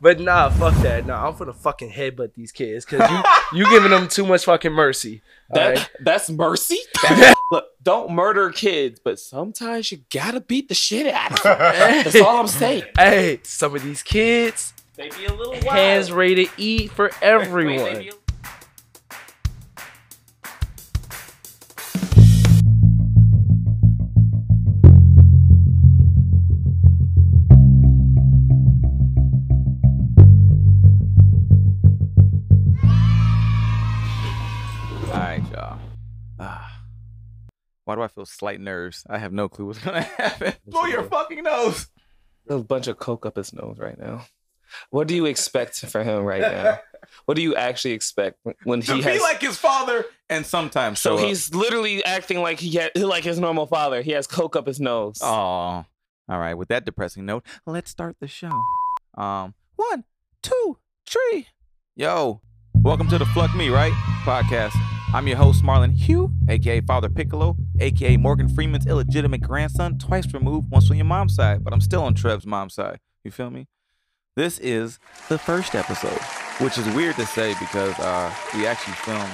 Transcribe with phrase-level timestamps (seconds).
[0.00, 1.06] But nah, fuck that.
[1.06, 4.72] Nah, I'm gonna fucking headbutt these kids because you you giving them too much fucking
[4.72, 5.22] mercy.
[5.50, 5.90] That alright?
[6.00, 6.78] that's mercy.
[7.52, 11.58] Look, don't murder kids, but sometimes you gotta beat the shit out of them.
[12.04, 12.82] That's all I'm saying.
[12.98, 15.64] Hey, some of these kids They be a little wild.
[15.64, 17.98] hands ready to eat for Wait, they everyone.
[18.00, 18.12] be a-
[37.96, 39.04] do I feel slight nerves?
[39.10, 40.54] I have no clue what's gonna happen.
[40.66, 41.88] Blow your fucking nose.
[42.48, 44.24] a bunch of coke up his nose right now.
[44.90, 46.78] What do you expect for him right now?
[47.26, 50.98] What do you actually expect when- when To he be like his father, and sometimes
[50.98, 51.28] so show up.
[51.28, 54.02] he's literally acting like he had, like his normal father.
[54.02, 55.20] He has coke up his nose.
[55.22, 55.86] Oh, all
[56.28, 56.54] right.
[56.54, 58.50] With that depressing note, let's start the show.
[59.16, 60.02] Um, one,
[60.42, 61.46] two, three.
[61.94, 62.40] Yo,
[62.74, 63.92] welcome to the Fluck Me Right
[64.24, 64.74] podcast.
[65.16, 70.70] I'm your host Marlon Hugh, aka Father Piccolo, aka Morgan Freeman's illegitimate grandson, twice removed,
[70.70, 73.00] once on your mom's side, but I'm still on Trev's mom's side.
[73.24, 73.66] You feel me?
[74.36, 74.98] This is
[75.30, 76.20] the first episode,
[76.62, 79.32] which is weird to say because uh, we actually filmed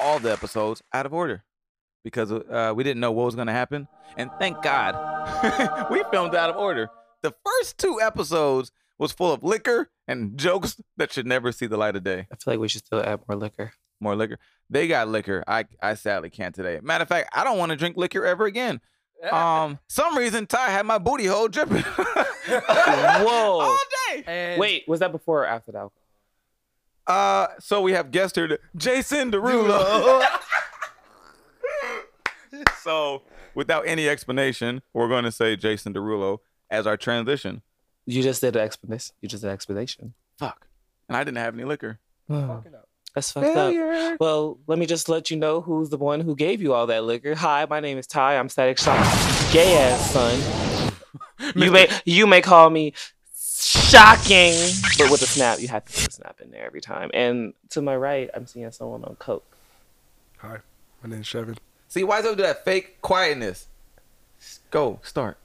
[0.00, 1.42] all the episodes out of order
[2.04, 3.88] because uh, we didn't know what was going to happen.
[4.16, 4.94] And thank God
[5.90, 6.90] we filmed out of order.
[7.22, 11.76] The first two episodes was full of liquor and jokes that should never see the
[11.76, 12.28] light of day.
[12.30, 13.72] I feel like we should still add more liquor.
[14.04, 14.38] More liquor.
[14.68, 15.42] They got liquor.
[15.48, 16.78] I, I sadly can't today.
[16.82, 18.82] Matter of fact, I don't want to drink liquor ever again.
[19.32, 21.82] Um, some reason Ty had my booty hole dripping.
[21.82, 23.60] Whoa.
[23.60, 23.78] All
[24.10, 24.22] day.
[24.26, 26.02] And Wait, was that before or after the alcohol?
[27.06, 30.22] Uh, so we have guest here, Jason Derulo.
[32.82, 33.22] so,
[33.54, 37.62] without any explanation, we're going to say Jason Derulo as our transition.
[38.04, 39.14] You just did an explanation.
[39.22, 40.12] You just did an explanation.
[40.38, 40.66] Fuck.
[41.08, 42.00] And I didn't have any liquor.
[43.14, 44.20] That's fucked up.
[44.20, 47.04] Well, let me just let you know who's the one who gave you all that
[47.04, 47.34] liquor.
[47.36, 48.38] Hi, my name is Ty.
[48.38, 48.98] I'm Static Shock.
[49.52, 50.90] gay ass son.
[51.56, 52.94] You may you may call me
[53.34, 54.54] shocking,
[54.98, 57.10] but with a snap, you have to put a snap in there every time.
[57.12, 59.44] And to my right, I'm seeing someone on coke.
[60.38, 60.58] Hi,
[61.02, 61.58] my name's Trevin.
[61.88, 63.66] See, why is it do that fake quietness?
[64.70, 65.36] Go, start.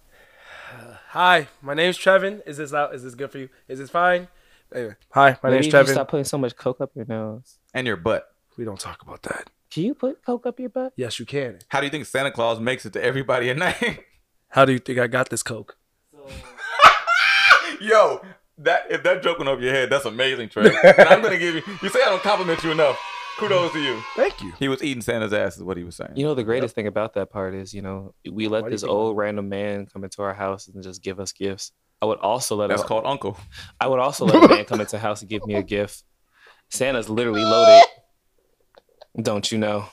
[1.10, 2.42] Hi, my name's Trevin.
[2.48, 2.94] Is this out?
[2.94, 3.50] Is this good for you?
[3.68, 4.28] Is this fine?
[4.74, 5.92] Anyway, hi, my Maybe name's if you Trevin.
[5.94, 7.58] stop putting so much coke up your nose.
[7.74, 8.28] And your butt.
[8.58, 9.50] We don't talk about that.
[9.72, 10.94] Can you put coke up your butt?
[10.96, 11.60] Yes, you can.
[11.70, 14.04] How do you think Santa Claus makes it to everybody at night?
[14.50, 15.78] How do you think I got this coke?
[17.82, 18.22] Yo,
[18.58, 20.66] that if that joke went over your head, that's amazing, Trey.
[20.84, 21.62] and I'm gonna give you.
[21.82, 23.00] You say I don't compliment you enough.
[23.38, 24.02] Kudos to you.
[24.18, 24.52] Thank you.
[24.60, 26.12] He was eating Santa's ass, is what he was saying.
[26.16, 28.72] You know the greatest thing about that part is, you know, we let Why do
[28.72, 31.72] you this think old random man come into our house and just give us gifts.
[32.02, 33.38] I would also let That's a, called Uncle.
[33.80, 36.04] I would also let a man come into the house and give me a gift.
[36.70, 37.84] Santa's literally loaded.
[39.22, 39.86] Don't you know?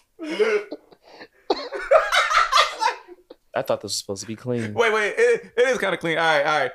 [3.57, 4.75] I thought this was supposed to be clean.
[4.75, 6.19] Wait, wait, it, it is kind of clean.
[6.19, 6.71] All right,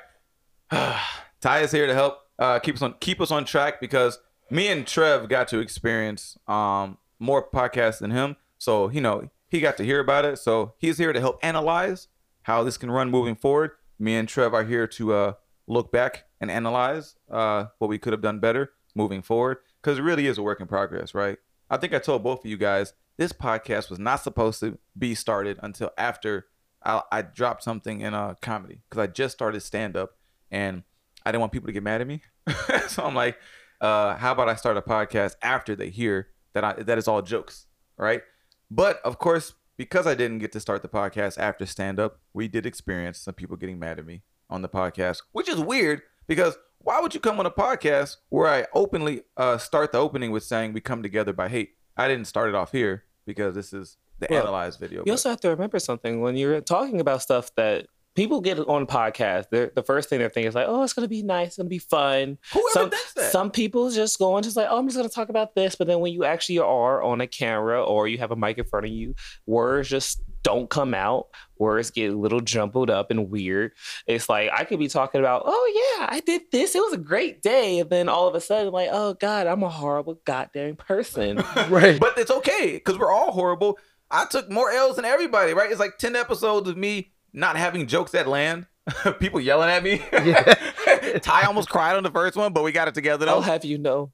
[0.70, 1.00] all right.
[1.40, 4.18] Ty is here to help uh, keep us on keep us on track because
[4.50, 8.36] me and Trev got to experience um more podcasts than him.
[8.58, 10.38] So you know he got to hear about it.
[10.38, 12.08] So he's here to help analyze
[12.42, 13.72] how this can run moving forward.
[14.02, 15.32] Me and Trev are here to uh
[15.68, 20.02] look back and analyze uh what we could have done better moving forward because it
[20.02, 21.38] really is a work in progress, right?
[21.70, 25.14] I think I told both of you guys this podcast was not supposed to be
[25.14, 26.46] started until after
[26.82, 30.16] I, I dropped something in a comedy because I just started stand up
[30.50, 30.82] and
[31.24, 32.22] I didn't want people to get mad at me.
[32.88, 33.38] so I'm like,
[33.80, 37.22] uh, how about I start a podcast after they hear that I that is all
[37.22, 38.22] jokes, right?
[38.68, 42.48] But of course, because I didn't get to start the podcast after stand up, we
[42.48, 46.56] did experience some people getting mad at me on the podcast, which is weird because
[46.78, 50.42] why would you come on a podcast where I openly uh, start the opening with
[50.44, 51.70] saying we come together by hate?
[51.96, 55.00] I didn't start it off here because this is the Well, analyzed video.
[55.00, 58.58] You but- also have to remember something when you're talking about stuff that people get
[58.58, 59.48] on podcasts.
[59.50, 61.78] The first thing they're thinking is like, "Oh, it's gonna be nice, it's gonna be
[61.78, 63.32] fun." Whoever some, does that?
[63.32, 65.74] some people just go on just like, oh, I'm just gonna talk about this.
[65.74, 68.64] But then when you actually are on a camera or you have a mic in
[68.64, 69.14] front of you,
[69.46, 71.28] words just don't come out.
[71.58, 73.72] Words get a little jumbled up and weird.
[74.06, 76.74] It's like I could be talking about, oh yeah, I did this.
[76.74, 77.78] It was a great day.
[77.78, 81.42] And then all of a sudden, like, oh God, I'm a horrible goddamn person.
[81.68, 81.98] Right.
[81.98, 83.78] But it's okay because we're all horrible.
[84.10, 85.70] I took more L's than everybody, right?
[85.70, 88.66] It's like 10 episodes of me not having jokes that land.
[89.20, 89.98] People yelling at me.
[91.20, 93.34] Ty almost cried on the first one, but we got it together though.
[93.34, 94.12] I'll have you know,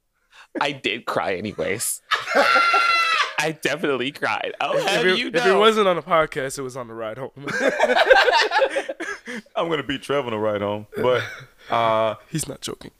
[0.59, 2.01] I did cry anyways.
[3.41, 4.53] I definitely cried.
[4.59, 6.93] I'll if, have it, you if it wasn't on the podcast, it was on the
[6.93, 7.31] ride home.
[9.55, 11.23] I'm gonna beat Trevor on the ride home, but
[11.69, 12.91] uh, He's not joking.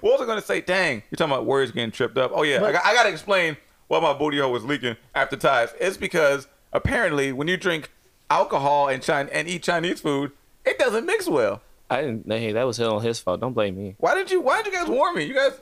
[0.00, 0.60] what was I gonna say?
[0.60, 2.30] Dang, you're talking about words getting tripped up.
[2.32, 3.56] Oh yeah, I, got, I gotta explain
[3.88, 5.70] why my booty hole was leaking after Ty's.
[5.80, 7.90] It's because apparently when you drink
[8.30, 10.32] alcohol and China and eat Chinese food,
[10.64, 11.62] it doesn't mix well.
[11.90, 12.30] I didn't.
[12.30, 13.40] Hey, that was on his fault.
[13.40, 13.94] Don't blame me.
[13.98, 14.40] Why did you?
[14.40, 15.24] Why did you guys warn me?
[15.24, 15.52] You guys,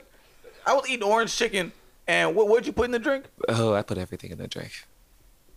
[0.65, 1.73] I was eating orange chicken,
[2.07, 3.25] and what would you put in the drink?
[3.49, 4.71] Oh, I put everything in the drink.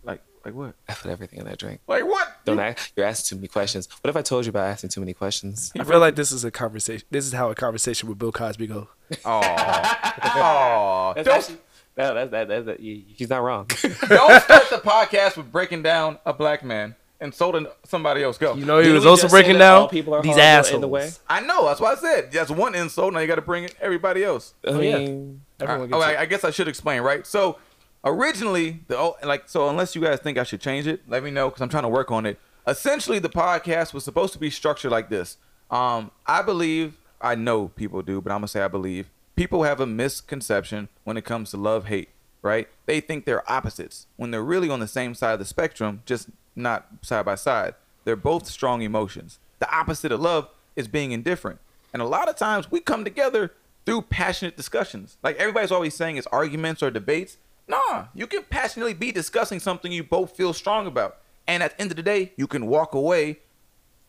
[0.03, 0.75] Like, like what?
[0.89, 1.79] I put everything in that drink.
[1.87, 2.27] Like what?
[2.43, 2.91] Don't ask.
[2.97, 3.87] You're asking too many questions.
[4.01, 5.71] What if I told you about asking too many questions?
[5.79, 7.07] I feel like this is a conversation.
[7.09, 8.89] This is how a conversation with Bill Cosby go.
[9.23, 9.41] Oh,
[10.25, 11.13] oh!
[11.15, 11.57] That's Don't, actually,
[11.97, 12.47] no, that's that.
[12.47, 12.79] That's that.
[12.79, 13.65] you- He's not wrong.
[13.81, 18.37] don't start the podcast with breaking down a black man and insulting somebody else.
[18.37, 18.53] Go.
[18.55, 21.09] You know, he Didn't was also breaking down people are these horrible in the way?
[21.29, 21.65] I know.
[21.65, 23.13] That's why I said that's one insult.
[23.13, 24.53] Now you got to bring it everybody else.
[24.67, 24.97] I Oh, yeah.
[24.97, 26.01] mean, Everyone I, gets oh.
[26.01, 27.25] I, I guess I should explain, right?
[27.25, 27.57] So
[28.03, 31.31] originally, the oh, like, so unless you guys think I should change it, let me
[31.31, 32.37] know because I'm trying to work on it.
[32.67, 35.37] Essentially, the podcast was supposed to be structured like this.
[35.71, 39.79] Um, I believe, I know people do, but I'm gonna say I believe people have
[39.79, 42.09] a misconception when it comes to love hate.
[42.41, 42.67] Right?
[42.85, 46.29] They think they're opposites when they're really on the same side of the spectrum, just
[46.55, 47.73] not side by side.
[48.03, 49.39] They're both strong emotions.
[49.57, 51.59] The opposite of love is being indifferent.
[51.91, 53.53] And a lot of times we come together
[53.85, 55.17] through passionate discussions.
[55.23, 57.37] Like everybody's always saying it's arguments or debates.
[57.67, 61.17] Nah, you can passionately be discussing something you both feel strong about.
[61.47, 63.39] And at the end of the day, you can walk away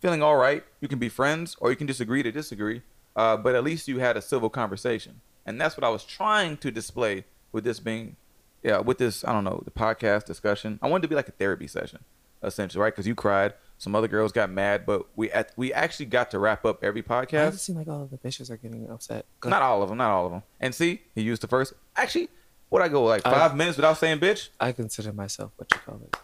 [0.01, 0.65] feeling all right.
[0.81, 2.83] You can be friends or you can disagree to disagree.
[3.17, 5.21] Uh, but at least you had a civil conversation.
[5.45, 8.17] And that's what I was trying to display with this being,
[8.63, 10.79] yeah, with this, I don't know, the podcast discussion.
[10.83, 12.01] I wanted to be like a therapy session,
[12.43, 12.93] essentially, right?
[12.93, 13.55] Because you cried.
[13.79, 17.03] Some other girls got mad, but we at, we actually got to wrap up every
[17.03, 17.33] podcast.
[17.33, 17.61] why does it podcast.
[17.61, 19.27] seem like all of the bitches are getting upset?
[19.41, 20.43] Go Not all of them, not all of them.
[20.61, 21.75] And see, he used the first.
[21.95, 22.29] Actually,
[22.71, 24.49] what I go like I- five minutes without saying bitch?
[24.61, 26.17] I consider myself what you call it.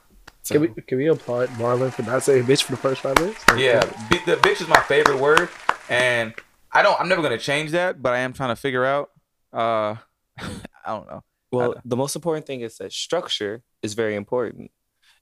[0.45, 3.17] So, Can we can we applaud Marlon for not saying bitch for the first five
[3.19, 3.45] minutes?
[3.57, 5.49] Yeah, bi- the bitch is my favorite word,
[5.89, 6.35] and
[6.73, 6.99] I don't.
[7.01, 9.11] I'm never gonna change that, but I am trying to figure out.
[9.53, 9.97] Uh,
[10.39, 10.49] I
[10.87, 11.23] don't know.
[11.51, 14.71] well, the most important thing is that structure is very important.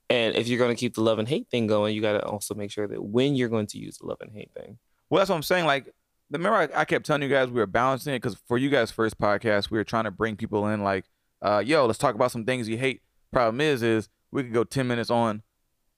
[0.08, 2.24] And if you're going to keep the love and hate thing going, you got to
[2.24, 4.78] also make sure that when you're going to use the love and hate thing.
[5.08, 5.66] Well, that's what I'm saying.
[5.66, 5.94] Like,
[6.32, 8.90] remember, I, I kept telling you guys we were balancing it because for you guys'
[8.90, 10.82] first podcast, we were trying to bring people in.
[10.82, 11.04] Like,
[11.42, 13.02] uh, yo, let's talk about some things you hate.
[13.32, 15.42] Problem is, is we could go ten minutes on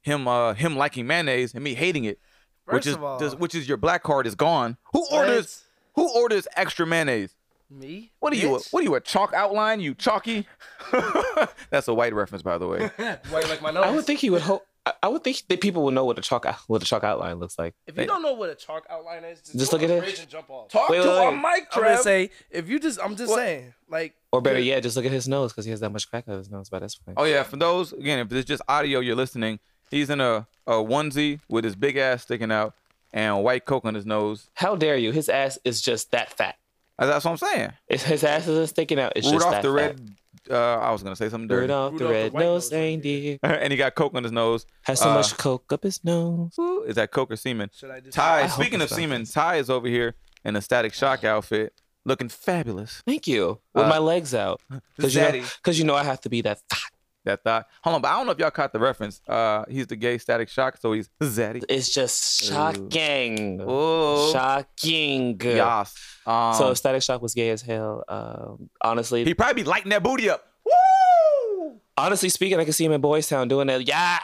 [0.02, 2.19] him, uh, him liking mayonnaise and me hating it,
[2.67, 4.76] which is of all, does- which is your black card is gone.
[4.93, 5.64] Who orders?
[5.94, 7.35] Who orders extra mayonnaise?
[7.70, 8.12] me?
[8.20, 8.49] What are you?
[8.50, 8.70] Bitch?
[8.70, 8.94] What are you?
[8.97, 9.81] A chalk outline?
[9.81, 10.47] You chalky?
[11.70, 12.91] That's a white reference, by the way.
[13.31, 13.85] Why you like my nose?
[13.85, 14.67] I would think he would hope.
[14.85, 17.38] I- I would think that people would know what a chalk what a chalk outline
[17.38, 17.75] looks like.
[17.87, 20.19] if you don't know what a chalk outline is, just, Just look at a it.
[20.19, 20.70] and jump off.
[20.70, 21.37] Talk Wait, to wait, our wait.
[21.41, 23.37] mic, I'm gonna say if you just, I'm just What?
[23.38, 26.11] saying, like, Or better yet, just look at his nose because he has that much
[26.11, 27.17] crack on his nose by this point.
[27.19, 29.61] Oh yeah, for those again, if it's just audio you're listening,
[29.92, 32.74] he's in a, a onesie with his big ass sticking out
[33.12, 34.50] and white coke on his nose.
[34.54, 35.12] How dare you?
[35.12, 36.56] His ass is just that fat.
[36.98, 37.72] That's what I'm saying.
[37.88, 39.74] If his ass isn't sticking out, it's just Rudolph that the fat.
[39.74, 40.08] red.
[40.50, 41.62] Uh, I was gonna say something dirty.
[41.62, 43.38] Rudolph, the Rudolph the red white nose reindeer.
[43.42, 44.66] reindeer and he got coke on his nose.
[44.82, 46.52] has so Uh, much coke up his nose.
[46.58, 47.70] Ooh, Is that coke or semen?
[47.72, 48.14] should I just?
[48.16, 48.42] Ty.
[48.42, 51.72] I Speaking of it's semen, Ty is over here in a Static Shock outfit,
[52.04, 53.02] looking fabulous.
[53.06, 53.60] Thank you.
[53.74, 54.60] With Uh, my legs out.
[54.96, 56.78] Because you, know, you know I have to be that fat.
[57.24, 57.69] That thought.
[57.84, 59.20] Hold on, but I don't know if y'all caught the reference.
[59.28, 61.62] Uh, he's the gay Static Shock, so he's Zaddy.
[61.69, 63.60] It's just shocking.
[63.64, 65.40] Oh, Shocking.
[65.40, 65.94] yas.
[66.26, 68.02] Um, So Static Shock was gay as hell.
[68.08, 70.44] Um, honestly, he probably be lighting that booty up.
[70.64, 71.80] Woo!
[71.97, 73.87] honestly speaking, I can see him in Boys Town doing that.
[73.87, 74.18] Yeah,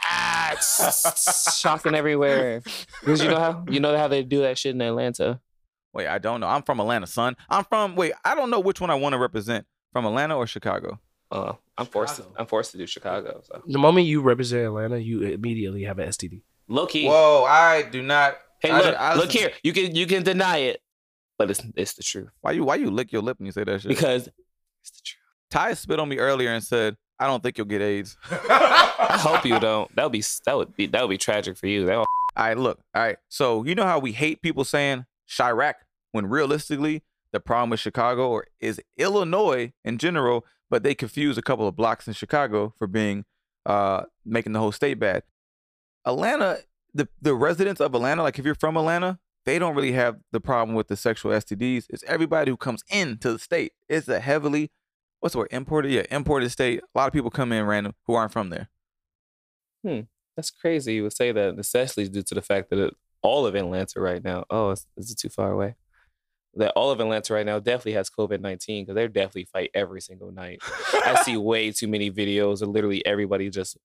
[0.59, 2.61] shocking everywhere.
[2.99, 5.39] Because you know how you know how they do that shit in Atlanta.
[5.93, 6.47] Wait, I don't know.
[6.47, 7.35] I'm from Atlanta, son.
[7.49, 7.95] I'm from.
[7.95, 9.65] Wait, I don't know which one I want to represent.
[9.91, 10.99] From Atlanta or Chicago?
[11.31, 12.15] Uh, I'm forced.
[12.17, 12.35] To, Chicago.
[12.39, 13.41] I'm forced to do Chicago.
[13.45, 16.41] So The moment you represent Atlanta, you immediately have an STD.
[16.67, 17.05] low key.
[17.07, 18.37] Whoa, I do not.
[18.61, 19.51] Hey, I- look, I look here.
[19.63, 20.81] You can you can deny it,
[21.37, 22.63] but it's it's the truth Why you?
[22.63, 23.89] Why you lick your lip when you say that shit?
[23.89, 25.17] because it's the truth.
[25.51, 29.45] Ty spit on me earlier and said, "I don't think you'll get AIDS." I hope
[29.45, 29.93] you don't.
[29.95, 31.85] That would be that would be that would be tragic for you.
[31.85, 32.79] That would, All right, look.
[32.93, 33.17] All right.
[33.29, 35.75] So you know how we hate people saying Chiraq
[36.11, 41.41] when realistically the problem with Chicago or is Illinois in general, but they confuse a
[41.41, 43.25] couple of blocks in Chicago for being
[43.65, 45.23] uh making the whole state bad.
[46.05, 46.59] Atlanta,
[46.93, 50.39] the the residents of Atlanta, like if you're from Atlanta, they don't really have the
[50.39, 51.85] problem with the sexual STDs.
[51.89, 53.73] It's everybody who comes into the state.
[53.87, 54.71] It's a heavily
[55.19, 55.91] what's the word imported?
[55.91, 56.79] Yeah, imported state.
[56.79, 58.69] A lot of people come in random who aren't from there.
[59.83, 60.01] Hmm,
[60.35, 60.95] that's crazy.
[60.95, 64.23] You would say that, especially due to the fact that it, all of Atlanta right
[64.23, 64.45] now.
[64.49, 65.75] Oh, is, is it too far away?
[66.55, 70.01] That all of Atlanta right now definitely has COVID nineteen because they're definitely fight every
[70.01, 70.61] single night.
[70.93, 73.77] I see way too many videos of literally everybody just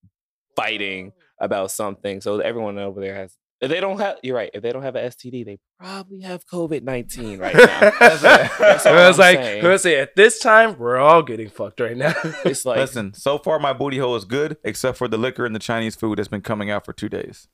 [0.57, 2.21] fighting about something.
[2.21, 4.51] So everyone over there has If they don't have, you're right.
[4.55, 7.91] If they don't have an STD, they probably have COVID nineteen right now.
[7.99, 8.51] That's it.
[8.59, 9.65] That's all I was I'm like, saying.
[9.65, 12.15] I was say at this time we're all getting fucked right now.
[12.45, 15.55] It's like Listen, so far my booty hole is good, except for the liquor and
[15.55, 17.47] the Chinese food that's been coming out for two days.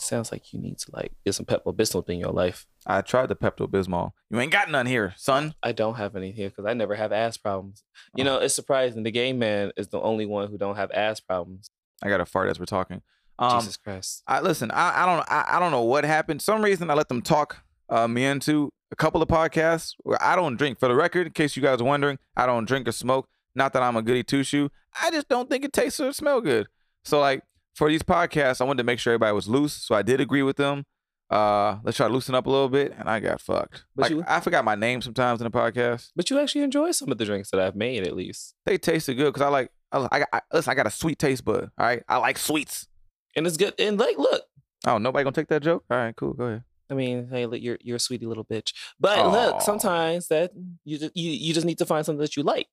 [0.00, 2.66] Sounds like you need to like get some Pepto Bismol in your life.
[2.86, 4.12] I tried the Pepto Bismol.
[4.30, 5.54] You ain't got none here, son.
[5.62, 7.82] I don't have any here because I never have ass problems.
[8.14, 8.26] You Oh.
[8.26, 9.02] know, it's surprising.
[9.02, 11.70] The gay man is the only one who don't have ass problems.
[12.02, 13.02] I got to fart as we're talking.
[13.38, 14.22] Um, Jesus Christ.
[14.26, 14.70] I listen.
[14.70, 15.30] I, I don't.
[15.30, 16.40] I, I don't know what happened.
[16.42, 20.36] Some reason I let them talk uh, me into a couple of podcasts where I
[20.36, 20.78] don't drink.
[20.78, 23.28] For the record, in case you guys are wondering, I don't drink or smoke.
[23.54, 24.70] Not that I'm a goody two shoe.
[25.02, 26.66] I just don't think it tastes or smell good.
[27.04, 27.42] So like
[27.76, 29.72] for these podcasts, I wanted to make sure everybody was loose.
[29.74, 30.84] So I did agree with them.
[31.30, 33.84] Uh, let's try to loosen up a little bit, and I got fucked.
[33.96, 36.10] But like you- I forgot my name sometimes in the podcast.
[36.16, 38.54] But you actually enjoy some of the drinks that I've made, at least.
[38.64, 39.70] They tasted good because I like.
[39.92, 40.70] I, I, got- I listen.
[40.70, 41.70] I got a sweet taste bud.
[41.78, 42.86] All right, I like sweets.
[43.34, 43.74] And it's good.
[43.78, 44.42] And like, look,
[44.86, 45.84] Oh, nobody gonna take that joke?
[45.90, 46.32] All right, cool.
[46.32, 46.64] Go ahead.
[46.88, 48.72] I mean, hey, look, you're you're a sweetie little bitch.
[49.00, 49.30] But Aw.
[49.30, 50.52] look, sometimes that
[50.84, 52.68] you just you, you just need to find something that you like.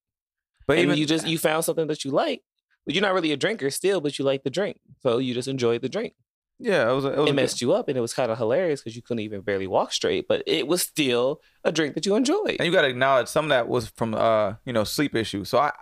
[0.68, 2.42] But and even you just you found something that you like.
[2.86, 4.78] But you're not really a drinker still, but you like the drink.
[5.02, 6.14] So you just enjoyed the drink.
[6.58, 7.04] yeah, it was.
[7.04, 7.30] A, it was.
[7.30, 9.66] It messed you up and it was kind of hilarious because you couldn't even barely
[9.66, 12.56] walk straight, but it was still a drink that you enjoyed.
[12.58, 15.48] and you got to acknowledge some of that was from uh you know sleep issues.
[15.48, 15.72] So I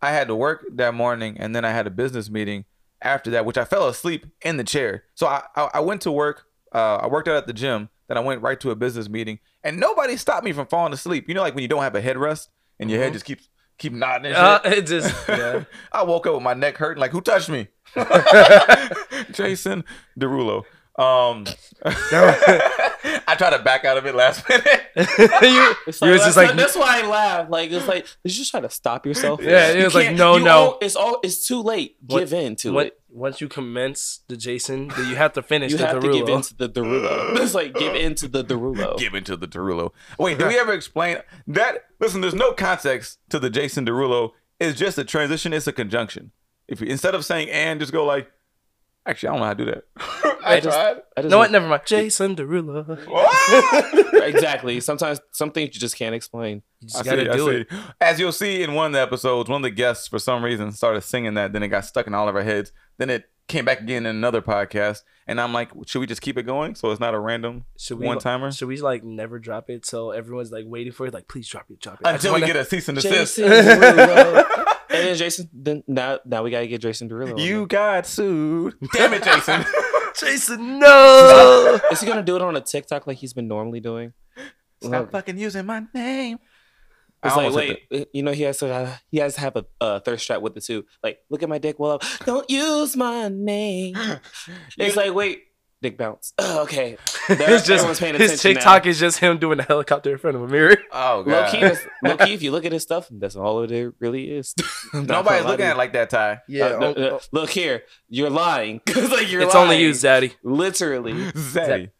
[0.00, 2.64] I had to work that morning, and then I had a business meeting
[3.00, 5.04] after that, which I fell asleep in the chair.
[5.14, 6.44] So I I, I went to work.
[6.74, 7.88] Uh, I worked out at the gym.
[8.08, 11.28] Then I went right to a business meeting, and nobody stopped me from falling asleep.
[11.28, 13.10] You know, like when you don't have a headrest and your head Mm-hmm.
[13.10, 13.14] Mhm.
[13.14, 13.48] just keeps
[13.82, 15.64] keep nodding Uh, it just yeah.
[15.92, 17.00] I woke up with my neck hurting.
[17.00, 17.68] Like who touched me?
[19.32, 19.84] Jason
[20.18, 20.64] Derulo.
[20.98, 21.46] Um,
[21.84, 24.66] I tried to back out of it last minute.
[24.96, 27.50] you, It's you was just that's, like, that's why I laughed.
[27.50, 29.40] Like it's like did you just try to stop yourself?
[29.42, 30.50] Yeah, it You was like, can't- no, no.
[30.50, 31.96] all- it's all it's too late.
[32.06, 33.00] What- give in to what, it.
[33.10, 36.26] once you commence the Jason, then you have to finish You the have to give
[36.26, 36.36] Derulo.
[36.36, 37.36] in to the Derulo.
[37.42, 38.98] It's like give in to the Derulo.
[38.98, 39.92] Give into the Derulo.
[40.18, 41.84] Wait, did we ever explain that?
[42.00, 44.32] Listen, there's no context to the Jason Derulo.
[44.60, 45.52] It's just a transition.
[45.54, 46.32] It's a conjunction.
[46.68, 48.30] If you instead of saying and, just go like.
[49.04, 49.84] Actually, I don't know how to do that.
[50.44, 50.96] I, I just- tried.
[51.16, 51.50] I just no, what?
[51.50, 51.82] Never mind.
[51.86, 52.98] Jason Derulo.
[54.22, 54.78] Exactly.
[54.80, 56.62] Sometimes some things you just can't explain.
[56.80, 57.56] You I just gotta see, I do see.
[57.62, 57.68] it.
[58.00, 60.70] As you'll see in one of the episodes, one of the guests for some reason
[60.70, 61.52] started singing that.
[61.52, 62.70] Then it got stuck in all of our heads.
[62.98, 66.38] Then it came back again in another podcast, and I'm like, should we just keep
[66.38, 69.40] it going so it's not a random Should we one timer Should we like never
[69.40, 71.12] drop it so everyone's like waiting for it?
[71.14, 72.06] Like, please drop it, drop it.
[72.06, 73.38] Until we wanna- get a cease and desist?
[74.92, 74.98] Jason Derulo.
[74.98, 75.50] and then Jason.
[75.52, 77.38] Then now now we gotta get Jason Derulo.
[77.38, 77.66] You there.
[77.66, 78.74] got sued.
[78.92, 79.64] Damn it, Jason.
[80.20, 81.80] Jason, no.
[81.90, 84.12] Is he gonna do it on a TikTok like he's been normally doing?
[84.82, 86.38] Stop fucking using my name.
[87.22, 89.40] I It's like, almost hit wait, you know, he has to, uh, he has to
[89.42, 90.84] have a uh, thirst trap with it too.
[91.04, 91.78] Like, look at my dick.
[91.78, 93.94] Well, don't use my name.
[94.76, 95.44] It's like, wait,
[95.82, 96.32] dick bounce.
[96.38, 96.96] Oh, okay,
[97.28, 98.90] There- It's just everyone's paying his TikTok now.
[98.90, 100.76] is just him doing a helicopter in front of a mirror.
[100.92, 101.50] Oh Low god.
[101.52, 104.54] key, that's- low key, if you look at his stuff, that's all it really is.
[104.94, 106.40] I'm not gonna Nobody's looking at it like that, Ty.
[106.48, 108.80] Yeah, Uh, uh, uh, look here, you're lying.
[108.86, 109.64] 'Cause, like you're it's lying.
[109.70, 110.34] only you, Zaddy.
[110.42, 111.12] Literally.
[111.32, 111.90] Zaddy.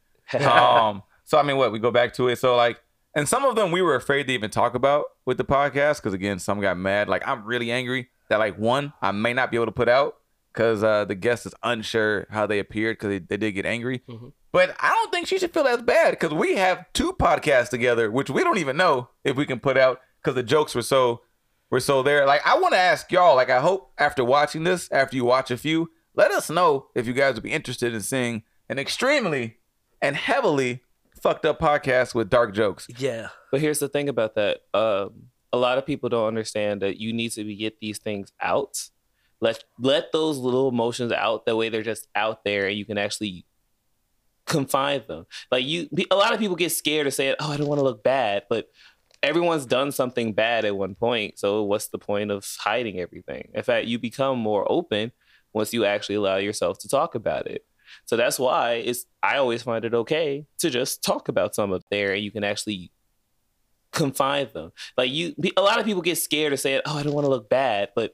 [0.45, 2.37] um, so I mean, what we go back to it.
[2.39, 2.81] So like,
[3.15, 6.15] and some of them we were afraid to even talk about with the podcast because
[6.15, 7.09] again, some got mad.
[7.09, 10.17] Like I'm really angry that like one I may not be able to put out
[10.53, 14.03] because uh, the guest is unsure how they appeared because they, they did get angry.
[14.09, 14.33] Mhm.
[14.53, 18.11] But I don't think she should feel as bad because we have two podcasts together,
[18.11, 21.23] which we don't even know if we can put out because the jokes were so
[21.71, 22.27] were so there.
[22.27, 23.35] Like I want to ask y'all.
[23.35, 27.07] Like I hope after watching this, after you watch a few, let us know if
[27.07, 29.57] you guys would be interested in seeing an extremely
[30.03, 30.83] and heavily
[31.23, 32.87] fucked up podcast with dark jokes.
[32.99, 33.29] Yeah.
[33.51, 34.59] But here's the thing about that.
[34.75, 38.89] Um, a lot of people don't understand that you need to get these things out.
[39.43, 41.45] Let let those little emotions out.
[41.45, 43.45] That way they're just out there, and you can actually
[44.47, 45.27] confine them.
[45.51, 47.85] Like you, a lot of people get scared to say, "Oh, I don't want to
[47.85, 48.69] look bad," but
[49.23, 51.39] everyone's done something bad at one point.
[51.39, 53.49] So what's the point of hiding everything?
[53.53, 55.13] In fact, you become more open
[55.53, 57.65] once you actually allow yourself to talk about it.
[58.05, 61.83] So that's why it's I always find it okay to just talk about some of
[61.91, 62.91] there and you can actually
[63.93, 64.73] confine them.
[64.97, 67.31] Like you a lot of people get scared to say oh I don't want to
[67.31, 68.13] look bad, but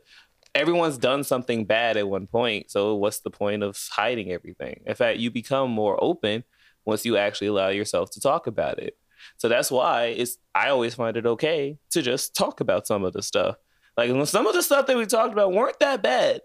[0.54, 2.70] everyone's done something bad at one point.
[2.70, 4.80] So what's the point of hiding everything?
[4.86, 6.44] In fact, you become more open
[6.84, 8.96] once you actually allow yourself to talk about it.
[9.36, 13.12] So that's why it's I always find it okay to just talk about some of
[13.12, 13.56] the stuff.
[13.96, 16.42] Like some of the stuff that we talked about weren't that bad.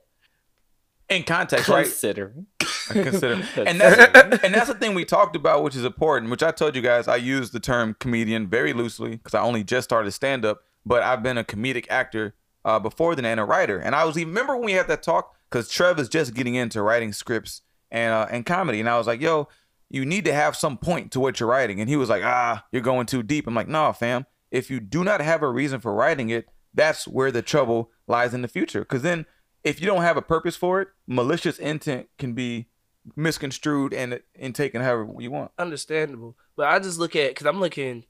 [1.09, 1.85] In context, right?
[1.85, 2.47] Considering.
[2.87, 6.29] Consider, and that's and that's the thing we talked about, which is important.
[6.29, 9.63] Which I told you guys, I use the term comedian very loosely because I only
[9.63, 13.45] just started stand up, but I've been a comedic actor uh, before then and a
[13.45, 13.79] writer.
[13.79, 16.55] And I was even remember when we had that talk because Trev is just getting
[16.55, 18.79] into writing scripts and uh, and comedy.
[18.79, 19.47] And I was like, yo,
[19.89, 21.79] you need to have some point to what you're writing.
[21.79, 23.47] And he was like, ah, you're going too deep.
[23.47, 24.25] I'm like, no, fam.
[24.51, 28.33] If you do not have a reason for writing it, that's where the trouble lies
[28.33, 28.81] in the future.
[28.81, 29.25] Because then,
[29.63, 32.67] if you don't have a purpose for it, malicious intent can be
[33.15, 35.51] misconstrued and and taken however you want.
[35.59, 36.35] understandable.
[36.55, 38.05] But I just look at because I'm looking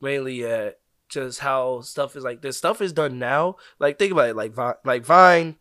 [0.00, 3.56] mainly at just how stuff is like this stuff is done now.
[3.78, 5.56] Like think about it, like Vine, like Vine,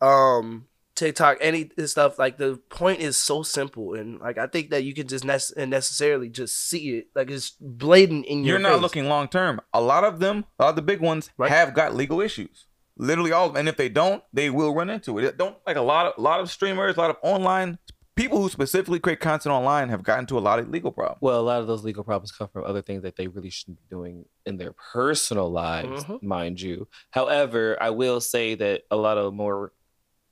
[0.00, 2.18] um, TikTok, any this stuff.
[2.18, 5.56] Like the point is so simple, and like I think that you can just nece-
[5.68, 8.54] necessarily just see it, like it's blatant in your.
[8.58, 8.82] You're not face.
[8.82, 9.60] looking long term.
[9.72, 11.50] A lot of them, a lot of the big ones, Right.
[11.50, 12.66] have got legal issues.
[12.98, 15.24] Literally all, and if they don't, they will run into it.
[15.24, 17.78] It Don't like a lot of a lot of streamers, a lot of online
[18.16, 21.18] people who specifically create content online have gotten to a lot of legal problems.
[21.20, 23.76] Well, a lot of those legal problems come from other things that they really shouldn't
[23.78, 26.22] be doing in their personal lives, Mhm.
[26.22, 26.88] mind you.
[27.10, 29.72] However, I will say that a lot of more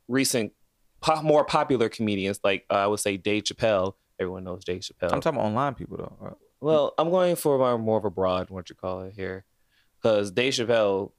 [0.09, 0.53] recent,
[1.01, 5.13] po- more popular comedians, like uh, I would say Dave Chappelle, everyone knows Dave Chappelle.
[5.13, 6.37] I'm talking about online people though.
[6.61, 9.45] Well, I'm going for my, more of a broad, what you call it here,
[10.03, 11.13] because Dave Chappelle,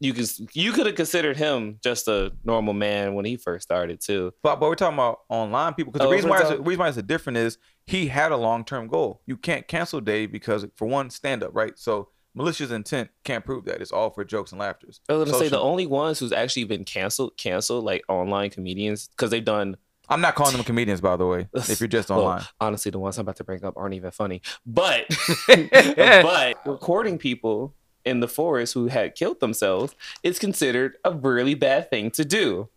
[0.00, 4.00] you could you could have considered him just a normal man when he first started
[4.00, 4.32] too.
[4.42, 6.68] But, but we're talking about online people because Oh, the reason why it's, talking- the
[6.68, 9.22] reason why it's different is he had a long term goal.
[9.26, 11.78] You can't cancel Dave because for one, stand up, right?
[11.78, 13.80] So malicious intent can't prove that.
[13.80, 15.00] It's all for jokes and laughters.
[15.08, 19.08] I was gonna say the only ones who's actually been canceled, canceled like online comedians,
[19.08, 19.76] because they've done
[20.08, 21.48] I'm not calling them comedians, by the way.
[21.54, 24.12] If you're just Well, online, honestly, the ones I'm about to bring up aren't even
[24.12, 24.40] funny.
[24.64, 25.06] But
[25.48, 27.74] but recording people
[28.06, 32.68] in the forest who had killed themselves is considered a really bad thing to do.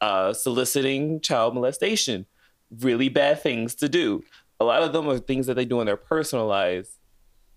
[0.00, 2.26] Uh, soliciting child molestation,
[2.80, 4.22] really bad things to do.
[4.60, 6.98] A lot of them are things that they do in their personal lives.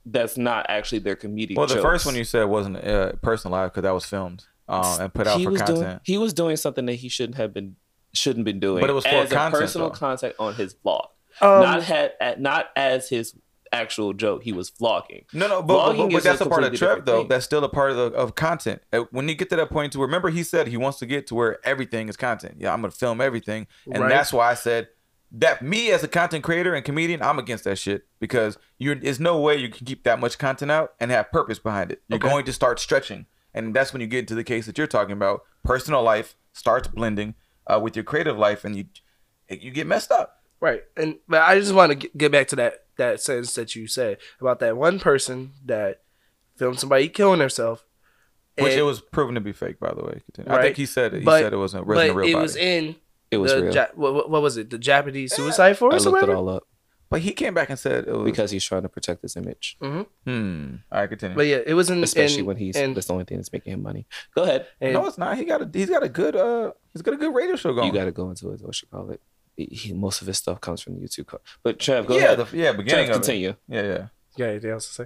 [0.06, 1.58] That's not actually their comedic.
[1.58, 5.14] well, the first one you said wasn't uh, personalized because that was filmed uh, and
[5.14, 5.80] put out he for was content.
[5.86, 7.76] doing he was doing something that he shouldn't have been
[8.14, 8.80] shouldn't been doing.
[8.82, 9.96] But it was for as content, a personal though.
[9.96, 11.08] content on his vlog,
[11.42, 13.36] Um, not had not as his
[13.72, 14.44] actual joke.
[14.44, 15.26] He was vlogging.
[15.34, 17.20] No, no, but, but, but, but is a that's a part of completely Trev though.
[17.20, 17.28] thing.
[17.28, 18.82] That's still a part of the, of content.
[19.12, 21.36] When you get to that point to remember, he said he wants to get to
[21.36, 22.56] where everything is content.
[22.60, 24.10] Yeah, I'm gonna film everything, and Right.
[24.10, 24.90] that's why I said
[25.32, 29.20] that me as a content creator and comedian, I'm against that shit because you there's
[29.20, 32.02] no way you can keep that much content out and have purpose behind it.
[32.08, 32.30] You're Okay.
[32.30, 35.12] going to start stretching, and that's when you get into the case that you're talking
[35.14, 35.42] about.
[35.66, 37.36] Personal life starts blending
[37.68, 38.86] uh, with your creative life, and you
[39.50, 40.36] you get messed up.
[40.60, 43.76] Right, and but I just want to get- get back to that that sentence that
[43.76, 46.02] you said about that one person that
[46.56, 47.86] filmed somebody killing herself.
[48.58, 50.22] Which and- it was proven to be fake, by the way.
[50.34, 50.58] Continue.
[50.58, 51.20] I think he said it.
[51.20, 52.42] He But- said it wasn't, but wasn't a real it body.
[52.42, 52.96] was in
[53.30, 53.74] It was the real.
[53.74, 54.70] Ja- what, what- what was it?
[54.70, 56.38] The Japanese suicide I force or looked it whatever.
[56.38, 56.64] all up
[57.10, 59.78] But he came back and said it was because he's trying to protect his image,
[59.80, 60.02] Hmm.
[60.92, 61.36] All right, continue.
[61.38, 63.54] But yeah, it was in especially in- when he's in- that's the only thing that's
[63.54, 64.08] making him money.
[64.36, 64.66] Go ahead.
[64.82, 65.38] and- no, it's not.
[65.38, 67.88] He got a he's got a good uh he's got a good radio show going.
[67.88, 68.62] You got to go into it.
[68.62, 69.22] What you call it?
[69.58, 71.26] He, he- most of his stuff comes from the YouTube.
[71.28, 72.40] Co- but Trev, go yeah, ahead.
[72.48, 73.50] the, yeah, beginning Trev, of continue.
[73.50, 73.58] it.
[73.68, 74.08] Yeah, yeah.
[74.38, 75.06] You got anything else to say?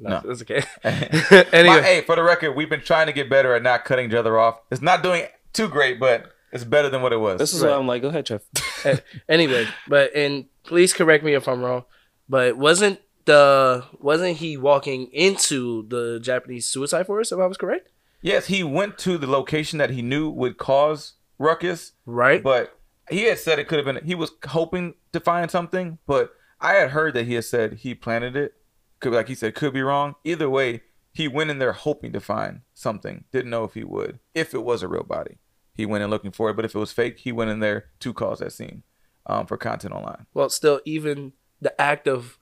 [0.00, 0.22] No.
[0.24, 0.62] it's okay.
[0.82, 0.90] My-
[1.52, 4.14] anyway, hey, for the record, we've been trying to get better at not cutting each
[4.16, 4.58] other off.
[4.70, 7.38] It's not doing too great, but it's better than what it was.
[7.38, 7.70] This is Right.
[7.70, 8.42] why I'm like, go ahead, Trev.
[9.28, 11.84] anyway, but and please correct me if I'm wrong,
[12.28, 17.30] but wasn't the wasn't he walking into the Japanese suicide forest?
[17.32, 17.90] If I was correct,
[18.22, 22.42] yes, he went to the location that he knew would cause ruckus, right?
[22.42, 22.78] but
[23.10, 24.04] he had said it could have been.
[24.04, 27.94] He was hoping to find something, but I had heard that he had said he
[27.94, 28.54] planted it.
[29.00, 30.14] Could like he said could be wrong.
[30.24, 33.24] Either way, he went in there hoping to find something.
[33.32, 34.20] Didn't know if he would.
[34.34, 35.38] If it was a real body,
[35.74, 36.54] he went in looking for it.
[36.54, 38.84] But if it was fake, he went in there to cause that scene
[39.26, 40.26] um, for content online.
[40.34, 42.38] well, still, even the act of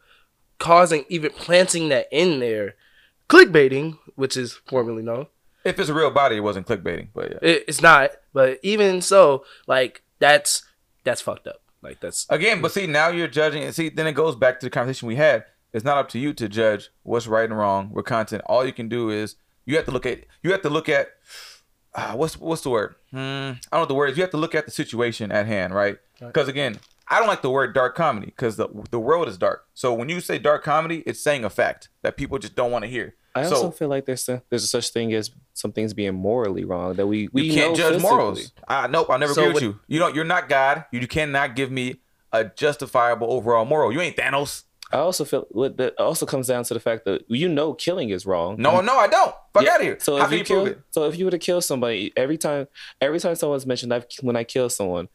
[0.58, 2.74] causing, even planting that in there,
[3.28, 5.26] clickbaiting, which is formerly known,
[5.64, 7.08] If it's a real body, it wasn't clickbaiting.
[7.14, 7.38] But yeah.
[7.42, 8.10] it, it's not.
[8.32, 10.62] But even so, like that's
[11.02, 11.62] that's fucked up.
[11.83, 13.64] Like that's Again, but see, now you're judging.
[13.64, 15.44] And see, then it goes back to the conversation we had.
[15.72, 18.42] It's not up to you to judge what's right and wrong with content.
[18.46, 21.09] All you can do is you have to look at you have to look at
[21.94, 22.94] uh, what's what's the word?
[23.11, 24.16] Hmm, I don't know what the word is.
[24.16, 25.98] You have to look at the situation at hand, right?
[26.20, 26.78] Because again,
[27.09, 29.64] I don't like the word dark comedy because the the world is dark.
[29.74, 32.85] So when you say dark comedy, it's saying a fact that people just don't want
[32.85, 33.14] to hear.
[33.34, 36.14] I so also feel like there's a, there's a such thing as some things being
[36.14, 38.10] morally wrong that we we you can't judge physically.
[38.16, 38.52] morals.
[38.66, 39.80] Uh, nope, I'll never So agree with you.
[39.86, 40.14] You don't.
[40.14, 40.84] You're not God.
[40.90, 41.96] You cannot give me
[42.32, 43.92] a justifiable overall moral.
[43.92, 44.64] You ain't Thanos.
[44.92, 48.10] I also feel what that also comes down to the fact that you know killing
[48.10, 48.56] is wrong.
[48.58, 49.32] No, no, I don't.
[49.54, 49.98] Fuck Yeah, out of here.
[50.00, 50.80] So How if you you kill, it?
[50.90, 52.66] so if you were to kill somebody every time,
[53.00, 55.08] every time someone's mentioned I've, when I kill someone,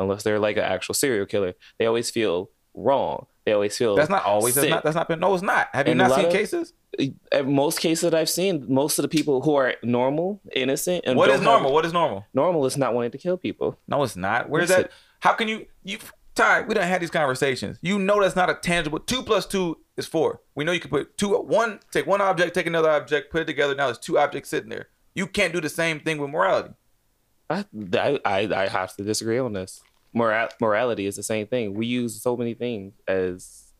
[0.00, 3.26] unless they're like an actual serial killer, they always feel wrong.
[3.44, 4.54] They always feel That's not always.
[4.54, 4.84] That's not.
[4.84, 5.18] That's not been.
[5.20, 5.68] No, it's not.
[5.72, 6.72] Have you And not seen of- cases?
[6.98, 11.16] In most cases that I've seen, most of the people who are normal, innocent, and
[11.18, 11.72] what is don't have- normal?
[11.72, 12.26] What is normal?
[12.34, 13.78] normal is not wanting to kill people.
[13.88, 14.48] No, it's not.
[14.48, 14.90] Where's that?
[15.20, 15.66] How can you?
[15.82, 15.98] You
[16.34, 17.78] Ty, we don't have these conversations.
[17.82, 18.98] You know that's not a tangible.
[19.00, 20.40] Two plus two is four.
[20.54, 23.44] We know you can put two, one, take one object, take another object, put it
[23.44, 23.74] together.
[23.74, 24.88] Now there's two objects sitting there.
[25.14, 26.70] You can't do the same thing with morality.
[27.50, 27.66] I,
[28.24, 29.82] I I have to disagree on this.
[30.12, 31.74] Moral, morality is the same thing.
[31.74, 33.72] We use so many things as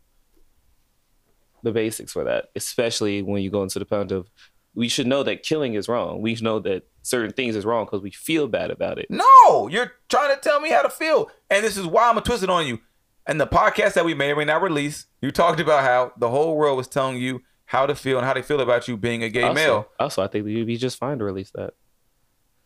[1.62, 4.30] the basics for that, especially when you go into the point of
[4.74, 6.22] we should know that killing is wrong.
[6.22, 9.06] We know that certain things is wrong because we feel bad about it.
[9.10, 11.30] No, you're trying to tell me how to feel.
[11.50, 12.80] And this is why I'm going to twist it on you.
[13.26, 16.30] And the podcast that we may or may not release, you talked about how the
[16.30, 19.22] whole world was telling you how to feel and how they feel about you being
[19.22, 19.88] a gay also, male.
[20.00, 21.74] Also, I think we'd be just fine to release that.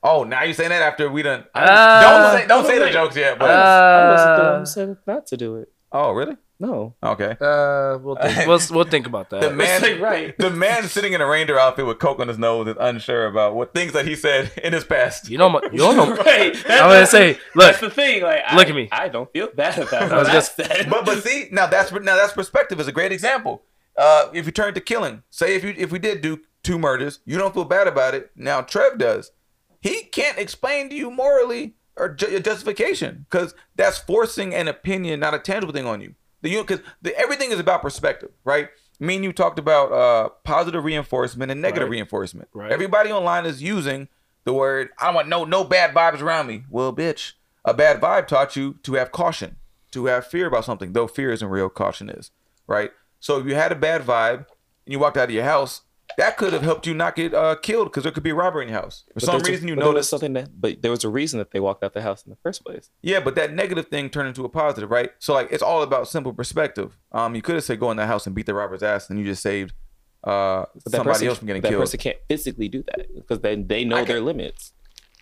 [0.09, 1.45] Oh, now you're saying that after we done.
[1.55, 3.51] Uh, don't say, don't say the jokes yet, but.
[3.51, 5.73] I wasn't the one Uh, who said not to do it.
[5.93, 6.37] oh, really?
[6.59, 6.95] No.
[7.03, 7.37] Okay.
[7.39, 9.43] uh, we'll think, we'll we'll think about that.
[9.43, 10.39] The man, like, right.
[10.39, 13.55] the man sitting in a reindeer outfit with coke on his nose is unsure about
[13.55, 15.29] what things that he said in his past.
[15.29, 16.15] you know, my, you don't know.
[16.25, 16.55] right.
[16.55, 18.23] That's, I'm gonna say, look, that's the thing.
[18.23, 18.89] Like, look I, at me.
[18.91, 20.13] I don't feel bad about that.
[20.13, 20.87] I was just- said.
[20.89, 23.63] but but see now that's now that's perspective is a great example.
[23.95, 27.19] Uh, if you turn to killing, say if you if we did do two murders,
[27.27, 28.31] you don't feel bad about it.
[28.35, 29.31] Now Trev does.
[29.87, 35.35] He can't explain to you morally or ju- justification because that's forcing an opinion, not
[35.35, 36.15] a tangible thing on you.
[36.43, 36.81] The you because
[37.17, 38.69] everything is about perspective, right?
[38.99, 41.93] Me and you talked about uh, positive reinforcement and negative Right.
[41.93, 42.49] reinforcement.
[42.53, 42.73] Right.
[42.73, 44.09] Everybody online is using
[44.45, 46.65] the word I want no no bad vibes around me.
[46.71, 47.33] Well, bitch,
[47.65, 49.57] a bad vibe taught you to have caution,
[49.93, 52.31] to have fear about something, though fear isn't real, caution is,
[52.67, 52.91] right?
[53.21, 54.39] So if you had a bad vibe
[54.85, 55.83] and you walked out of your house,
[56.19, 58.65] that could have helped you not get uh, killed because there could be a robbery
[58.65, 59.05] in your house.
[59.09, 60.11] For But some there's a- reason, you but there was noticed.
[60.11, 62.37] something that, but there was a reason that they walked out the house in the
[62.43, 62.91] first place.
[63.03, 65.11] Yeah, but that negative thing turned into a positive, right?
[65.19, 66.97] So like it's all about simple perspective.
[67.13, 69.19] Um, you could have said go in that house and beat the robber's ass, and
[69.19, 69.73] you just saved
[70.25, 71.81] uh somebody person, else from getting that killed.
[71.83, 74.73] That person can't physically do that because then they know their limits.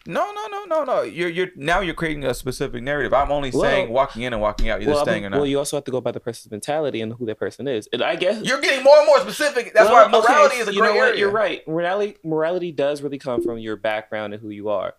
[0.07, 1.03] No, no, no, no, no.
[1.03, 3.15] You're you're now you're creating a specific narrative.
[3.15, 4.83] I'm only Well- saying walking in and walking out.
[4.83, 5.37] You're Well, staying or not.
[5.39, 7.89] well, you also have to go by the person's mentality and who that person is.
[7.91, 9.73] And I guess You're getting more and more specific.
[9.73, 11.09] That's Well, why morality okay, is a you gray know what?
[11.09, 11.21] area.
[11.21, 11.67] You're right.
[11.67, 14.95] Morality morality does really come from your background and who you are,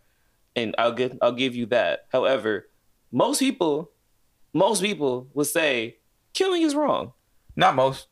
[0.55, 2.07] and I'll give I'll give you that.
[2.11, 2.67] However,
[3.11, 3.91] most people,
[4.53, 5.97] most people would say
[6.33, 7.13] killing is wrong,
[7.55, 8.07] Not most.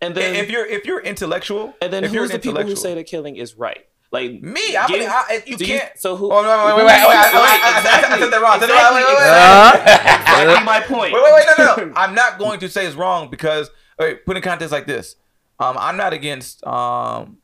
[0.00, 2.94] and then if you're if you're intellectual, and then if who's the people who say
[2.96, 3.86] that killing is right?
[4.12, 4.76] Like me?
[4.76, 5.90] I'm give- I, you can't.
[5.98, 6.30] so who?
[6.30, 8.14] Oh, wait, wait, wait, who- wait, wait, wait, I- I- I- I- I- exactly.
[8.14, 8.56] I said that wrong.
[8.56, 9.08] I said that Exactly, wrong.
[9.08, 9.92] Wait, wait, exactly.
[9.92, 11.12] Uh, Exactly my point.
[11.14, 11.92] Wait, wait, wait, no, no, no.
[11.96, 15.16] I'm not going to say it's wrong because wait, put in context like this.
[15.58, 17.38] Um, I'm not against um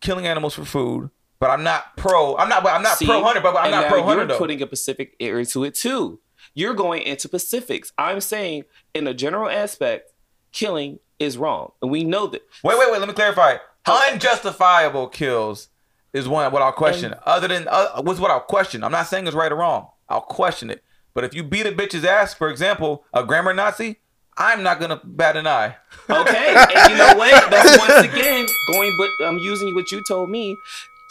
[0.00, 2.36] killing animals for food, but I'm not pro.
[2.38, 2.66] I'm not.
[2.66, 4.38] I'm not See, pro hunter, but I'm and not pro hunter You're though.
[4.38, 6.20] putting a Pacific area to it too.
[6.54, 7.92] You're going into Pacifics.
[7.98, 10.12] I'm saying, in a general aspect,
[10.52, 12.42] killing is wrong, and we know that.
[12.64, 12.98] Wait, wait, wait.
[12.98, 13.56] Let me clarify.
[13.86, 15.68] Unjustifiable kills
[16.18, 17.14] is one what I'll question.
[17.24, 18.84] Other than uh, what's what I'll question.
[18.84, 19.88] I'm not saying it's right or wrong.
[20.08, 20.82] I'll question it.
[21.14, 24.00] But if you beat a bitch's ass, for example, a grammar Nazi,
[24.36, 25.76] I'm not gonna bat an eye.
[26.08, 27.50] Okay, and you know what?
[27.50, 28.96] That's once again going.
[28.98, 30.56] But I'm using what you told me,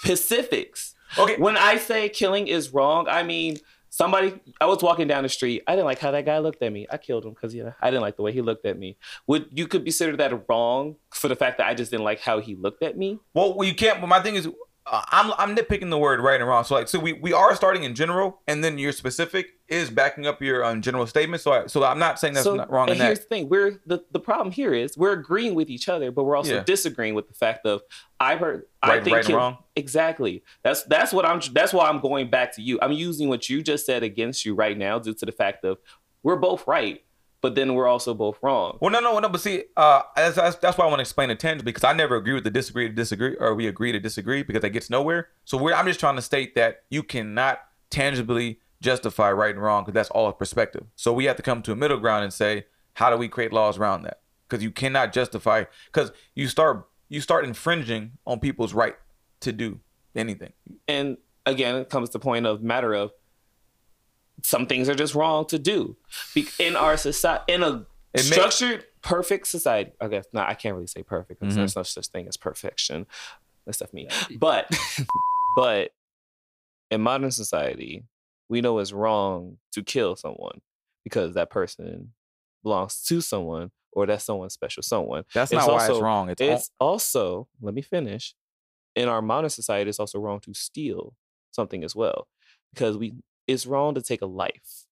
[0.03, 0.95] Pacifics.
[1.17, 1.37] Okay.
[1.37, 3.57] When I say killing is wrong, I mean
[3.89, 4.39] somebody.
[4.61, 5.63] I was walking down the street.
[5.67, 6.87] I didn't like how that guy looked at me.
[6.89, 8.97] I killed him because you know I didn't like the way he looked at me.
[9.27, 12.39] Would you could consider that wrong for the fact that I just didn't like how
[12.39, 13.19] he looked at me?
[13.33, 13.99] Well, you can't.
[13.99, 14.47] But my thing is,
[14.89, 16.63] uh, I'm I'm nitpicking the word right and wrong.
[16.63, 20.25] So like, so we, we are starting in general, and then your specific is backing
[20.25, 21.41] up your um, general statement.
[21.41, 23.29] So I, so I'm not saying that's so not wrong and here's that.
[23.29, 26.35] the thing: we're the, the problem here is we're agreeing with each other, but we're
[26.35, 26.63] also Yeah.
[26.63, 27.81] disagreeing with the fact of
[28.19, 29.57] I heard I think right and wrong?
[29.75, 30.43] exactly.
[30.63, 31.41] That's that's what I'm.
[31.53, 32.79] That's why I'm going back to you.
[32.81, 35.77] I'm using what you just said against you right now, due to the fact of
[36.23, 37.03] we're both right,
[37.41, 38.77] but then we're also both wrong.
[38.81, 39.29] Well, no, no, no.
[39.29, 41.93] But see, uh, that's, that's, that's why I want to explain it tangibly because I
[41.93, 44.89] never agree with the disagree to disagree, or we agree to disagree because that gets
[44.89, 45.29] nowhere.
[45.45, 49.83] So we're, I'm just trying to state that you cannot tangibly justify right and wrong
[49.83, 50.85] because that's all a perspective.
[50.95, 53.53] So we have to come to a middle ground and say, how do we create
[53.53, 54.21] laws around that?
[54.47, 58.95] Because you cannot justify because you start you start infringing on people's right
[59.41, 59.79] to do
[60.15, 60.53] anything.
[60.87, 63.11] And again, it comes to the point of matter of
[64.47, 65.97] some things are just wrong to do.
[66.33, 70.53] Be- in our society in a It may- structured perfect society i guess no i
[70.53, 71.57] can't really say perfect because Mhm.
[71.57, 73.05] there's no such thing as perfection.
[73.65, 74.07] That's stuff me.
[74.39, 74.63] But
[75.55, 75.91] but
[76.89, 78.05] in modern society
[78.49, 80.61] we know it's wrong to kill someone
[81.03, 82.13] because that person
[82.63, 85.23] belongs to someone or that's someone's special someone.
[85.33, 86.29] That's It's not why it's also- wrong.
[86.29, 88.35] It's, it's also let me finish.
[88.95, 91.13] In our modern society it's also wrong to steal
[91.51, 92.27] something as well
[92.73, 93.13] because we
[93.47, 94.85] it's wrong to take a life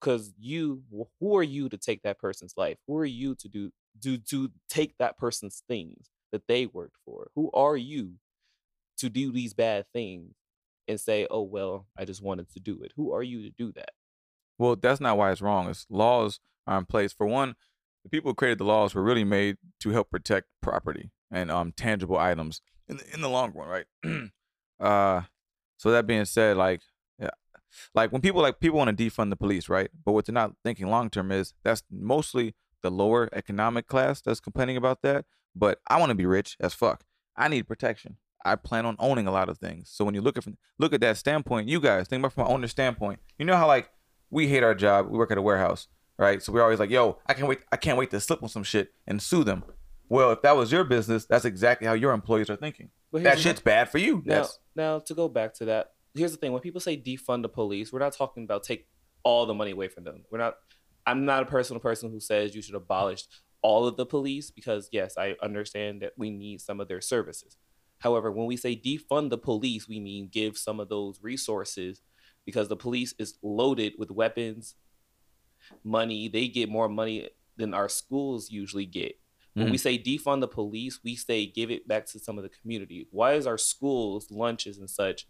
[0.00, 0.82] because you
[1.20, 4.50] who are you to take that person's life who are you to do do to
[4.68, 8.14] take that person's things that they worked for who are you
[8.98, 10.34] to do these bad things
[10.88, 13.72] and say oh well i just wanted to do it who are you to do
[13.72, 13.90] that
[14.58, 15.68] Well, that's not why it's wrong.
[15.68, 17.12] It's laws are in place.
[17.12, 17.54] For one,
[18.04, 21.72] the people who created the laws were really made to help protect property and um
[21.72, 23.86] tangible items in the, in the long run, right?
[24.80, 25.22] uh,
[25.78, 26.80] so that being said, like,
[27.94, 29.90] like when people like people want to defund the police, right?
[30.04, 34.40] But what they're not thinking long term is that's mostly the lower economic class that's
[34.40, 35.24] complaining about that.
[35.54, 37.04] But I want to be rich as fuck.
[37.36, 38.16] I need protection.
[38.44, 39.88] I plan on owning a lot of things.
[39.92, 42.46] So when you look at from look at that standpoint, you guys think about from
[42.46, 43.20] an owner standpoint.
[43.38, 43.90] You know how like
[44.30, 45.08] we hate our job.
[45.08, 46.42] We work at a warehouse, right?
[46.42, 47.60] So we're always like, "Yo, I can't wait.
[47.70, 49.64] I can't wait to slip on some shit and sue them."
[50.08, 52.90] Well, if that was your business, that's exactly how your employees are thinking.
[53.12, 54.22] That shit's bad for you.
[54.24, 57.42] Now, That's now to go back to that, here's the thing: when people say defund
[57.42, 58.88] the police, we're not talking about take
[59.22, 60.24] all the money away from them.
[60.30, 60.54] We're not.
[61.06, 63.24] I'm not a personal person who says you should abolish
[63.60, 67.56] all of the police because yes, I understand that we need some of their services.
[67.98, 72.02] However, when we say defund the police, we mean give some of those resources
[72.44, 74.74] because the police is loaded with weapons,
[75.84, 76.28] money.
[76.28, 79.18] They get more money than our schools usually get.
[79.54, 79.80] When we mm.
[79.80, 83.06] say defund the police, we say give it back to some of the community.
[83.10, 85.26] Why is our schools, lunches, and such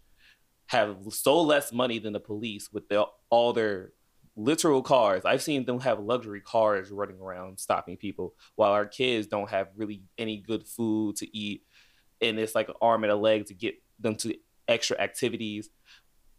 [0.67, 3.93] have so less money than the police with the, all their
[4.35, 5.23] literal cars?
[5.25, 9.67] I've seen them have luxury cars running around stopping people, while our kids don't have
[9.75, 11.63] really any good food to eat,
[12.21, 14.35] and it's like an arm and a leg to get them to
[14.67, 15.69] extra activities.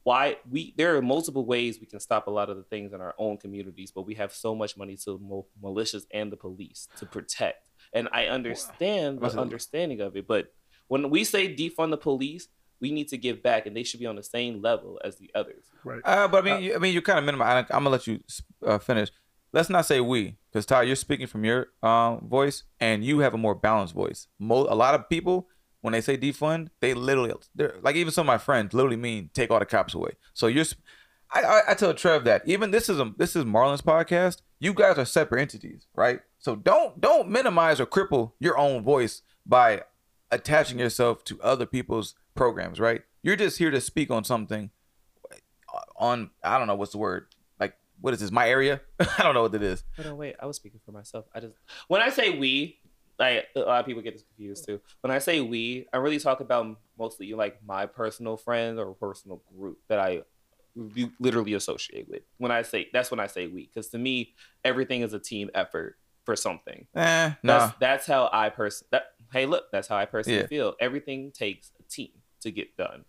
[0.02, 3.00] Why we there are multiple ways we can stop a lot of the things in
[3.00, 6.88] our own communities, but we have so much money to mo- militias and the police
[6.98, 7.70] to protect.
[7.94, 10.52] And I understand the understanding of it, but
[10.88, 12.48] when we say defund the police,
[12.80, 15.30] we need to give back, and they should be on the same level as the
[15.34, 15.64] others.
[15.84, 16.00] Right.
[16.04, 17.46] Uh, but I mean, you, I mean, you're kind of minimum.
[17.46, 18.20] I, I'm gonna let you
[18.66, 19.10] uh, finish.
[19.52, 23.34] Let's not say we, because Ty, you're speaking from your um, voice, and you have
[23.34, 24.26] a more balanced voice.
[24.38, 25.48] Mo- a lot of people,
[25.80, 29.30] when they say defund, they literally, they're like even some of my friends, literally mean
[29.32, 30.12] take all the cops away.
[30.32, 30.82] So you're, sp-
[31.30, 34.42] I, I, I tell Trev that even this is a this is Marlon's podcast.
[34.60, 36.20] You guys are separate entities, right?
[36.38, 39.82] So don't don't minimize or cripple your own voice by
[40.30, 43.03] attaching yourself to other people's programs, right?
[43.23, 44.70] You're just here to speak on something
[45.97, 47.27] on I don't know what's the word.
[47.59, 48.31] Like what is this?
[48.31, 48.81] My area?
[49.01, 49.85] I don't know what it is.
[49.97, 50.37] Hold on, wait.
[50.40, 51.25] I was speaking for myself.
[51.35, 51.55] I just
[51.88, 52.79] when I say we,
[53.18, 54.81] like a lot of people get this confused too.
[55.01, 59.42] When I say we, I really talk about mostly like my personal friends or personal
[59.57, 60.23] group that I
[61.20, 62.23] literally associate with.
[62.38, 65.51] When I say that's when I say we, because to me, everything is a team
[65.55, 66.87] effort for something.
[66.94, 67.59] Eh, nah.
[67.59, 69.05] That's that's how I person that.
[69.33, 70.47] Hey, look, that's how I personally Yeah.
[70.47, 70.75] feel.
[70.81, 72.11] Everything takes a team
[72.44, 73.04] to get done.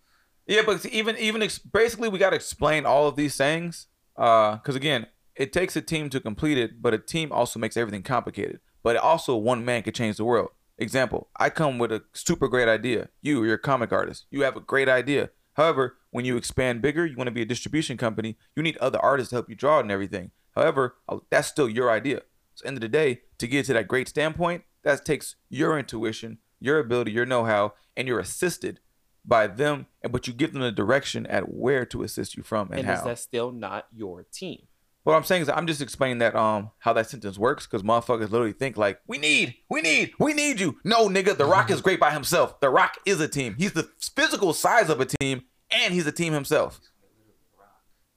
[0.48, 3.88] Yeah, but even even ex- basically we got to explain all of these things.
[4.18, 7.78] Uh, because again, it takes a team to complete it, but a team also makes
[7.78, 8.60] everything complicated.
[8.84, 10.50] But also, one man could change the world.
[10.78, 13.10] Example: I come with a super great idea.
[13.22, 14.26] You, you're a comic artist.
[14.30, 15.30] You have a great idea.
[15.54, 18.38] However, when you expand bigger, you want to be a distribution company.
[18.56, 20.32] You need other artists to help you draw it and everything.
[20.54, 22.22] However, uh, that's still your idea.
[22.56, 26.38] So, end of the day, to get to that great standpoint, that takes your intuition,
[26.60, 28.80] your ability, your know-how, and you're assisted
[29.28, 29.88] by them.
[30.10, 32.94] But you give them the direction at where to assist you from and, And, how.
[32.96, 34.64] is that still not your team?
[35.04, 38.32] What I'm saying is I'm just explaining that um how that sentence works because motherfuckers
[38.32, 40.78] literally think like we need, we need, we need you.
[40.84, 42.60] No, nigga, The Rock is great by himself.
[42.60, 43.54] The Rock is a team.
[43.58, 46.80] He's the physical size of a team, and he's a team himself.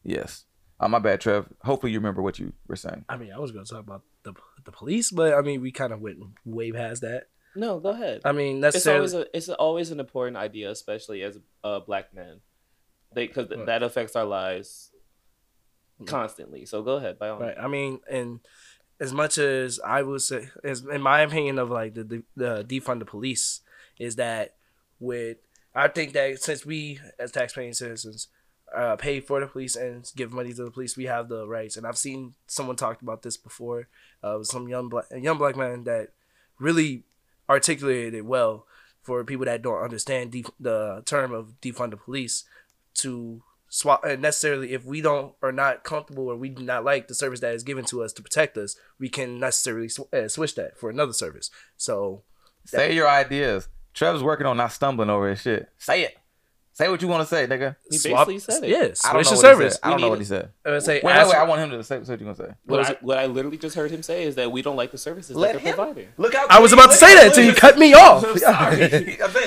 [0.03, 0.45] Yes.
[0.81, 1.47] Uh, my bad, Trev.
[1.63, 3.05] Hopefully you remember what you were saying.
[3.09, 4.33] I mean, I was gonna talk about the
[4.65, 7.25] the police, but I mean, we kind of went way past that.
[7.57, 8.23] No, go ahead.
[8.25, 8.99] I mean, it's necessarily.
[8.99, 12.41] always a, it's always an important idea, especially as a black man,
[13.15, 14.91] because that affects our lives
[16.07, 16.67] constantly.
[16.67, 17.55] So go ahead, by all means.
[17.57, 17.65] Right.
[17.65, 18.41] I mean, and
[19.01, 22.65] as much as I would say, as in my opinion of like the the, the
[22.65, 23.61] defund the police
[23.99, 24.57] is that
[25.01, 25.39] with
[25.75, 28.29] I think that since we as taxpaying citizens
[28.77, 31.77] uh, pay for the police and give money to the police, we have the rights.
[31.77, 33.89] And I've seen someone talked about this before.
[34.23, 36.09] Uh, some young black a young black man that
[36.59, 37.05] really
[37.49, 38.67] articulated it well
[39.03, 42.45] for people that don't understand def- the term of defund the police
[42.95, 47.07] to swap and necessarily if we don't are not comfortable or we do not like
[47.07, 50.27] the service that is given to us to protect us we can necessarily sw- uh,
[50.27, 52.23] switch that for another service so
[52.69, 53.67] Say your ideas.
[53.95, 55.71] Trev's working on not stumbling over his shit.
[55.79, 56.18] Say it.
[56.79, 57.75] Say what you want to say, nigga.
[57.91, 58.71] He swap- basically said it.
[58.71, 59.81] yeah I don't switch know the what service he said.
[59.83, 60.51] I don't know what he said.
[60.65, 62.27] I would say Wait, wait, ask- wait, I want him to say, say what you
[62.27, 62.55] gonna say.
[62.67, 64.93] What Was I, what I literally just heard him say is that we don't like
[64.93, 66.09] the services Let that they're him- providing.
[66.19, 68.79] Look how I was about to say that until you cut me off I'm sorry.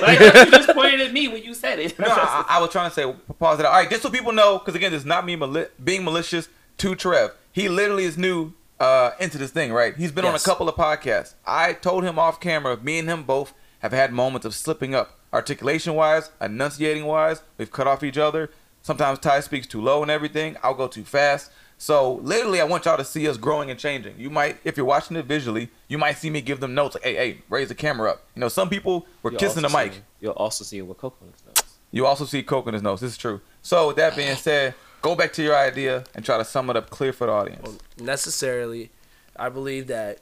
[0.02, 1.98] Like, you just pointed at me when you said it.
[1.98, 3.64] No, I, I was trying to say pause it.
[3.64, 6.94] All right, just so people know, because again, it's not me mali- being malicious to
[6.94, 7.30] Trev.
[7.50, 9.96] He literally is new uh, into this thing, right?
[9.96, 11.32] He's been on a couple of podcasts.
[11.46, 12.76] I told him off camera.
[12.76, 17.42] Me and him both have had moments of slipping up, articulation wise, enunciating wise.
[17.58, 18.50] We've cut off each other.
[18.82, 20.56] Sometimes Ty speaks too low and everything.
[20.62, 21.50] I'll go too fast.
[21.78, 24.14] So literally, I want y'all to see us growing and changing.
[24.18, 27.02] You might, if you're watching it visually, you might see me give them notes like,
[27.04, 29.94] "Hey, hey, raise the camera up." You know, some people were You'll kissing the mic.
[29.94, 31.64] see- You'll also see it with Coco knows.
[31.90, 33.00] You also see coke in his nose.
[33.00, 33.40] This is true.
[33.62, 36.76] So with that being said, go back to your idea and try to sum it
[36.76, 37.60] up clear for the audience.
[37.62, 38.90] Well, necessarily,
[39.36, 40.20] I believe that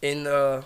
[0.00, 0.64] in the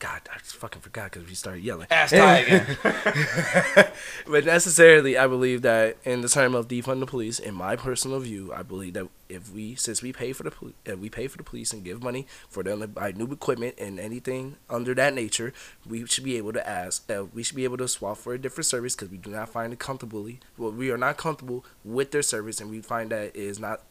[0.00, 1.86] God, I just fucking forgot because we started yelling.
[1.90, 2.76] Ask Ty again.
[4.26, 8.18] but necessarily, I believe that in the term of defund the police, in my personal
[8.18, 11.28] view, I believe that if we, since we pay for the police, if we pay
[11.28, 14.94] for the police and give money for them to buy new equipment and anything under
[14.94, 15.52] that nature,
[15.86, 17.08] we should be able to ask.
[17.10, 19.50] Uh, we should be able to swap for a different service because we do not
[19.50, 20.40] find it comfortably.
[20.56, 23.82] Well, we are not comfortable with their service, and we find that it is not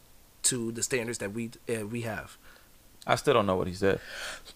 [0.41, 2.35] to the standards that we uh, we have.
[3.05, 3.99] I still don't know what he said.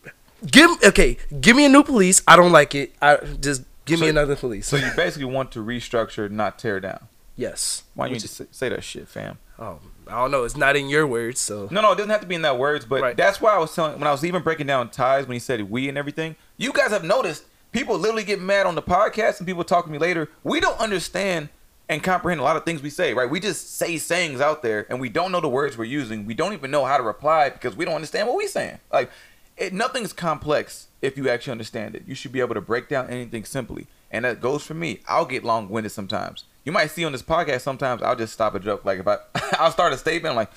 [0.50, 2.22] Give okay, give me a new police.
[2.28, 2.94] I don't like it.
[3.02, 4.68] I just give me another police.
[4.68, 7.08] So you basically want to restructure, not tear down.
[7.36, 7.84] yes.
[7.96, 9.38] Why don't you just say, say that shit, fam?
[9.60, 10.44] Oh, I don't know.
[10.44, 12.58] It's not in your words, so No, no, it doesn't have to be in that
[12.58, 13.16] words, but Right.
[13.16, 15.70] that's why I was telling when I was even breaking down Ty's when he said
[15.70, 16.36] we and everything.
[16.58, 19.92] You guys have noticed people literally get mad on the podcast and people talk to
[19.92, 20.30] me later.
[20.44, 21.50] We don't understand
[21.88, 23.30] and comprehend a lot of things we say, right?
[23.30, 26.26] We just say sayings out there and we don't know the words we're using.
[26.26, 28.80] We don't even know how to reply because we don't understand what we're saying.
[28.92, 29.10] Like
[29.58, 32.04] it, nothing's complex if you actually understand it.
[32.08, 33.88] You should be able to break down anything simply.
[34.12, 35.00] And that goes for me.
[35.08, 36.46] I'll get long winded sometimes.
[36.66, 38.86] You might see on this podcast sometimes I'll just stop a joke.
[38.86, 39.18] Like if I
[39.60, 40.52] I'll start a statement like,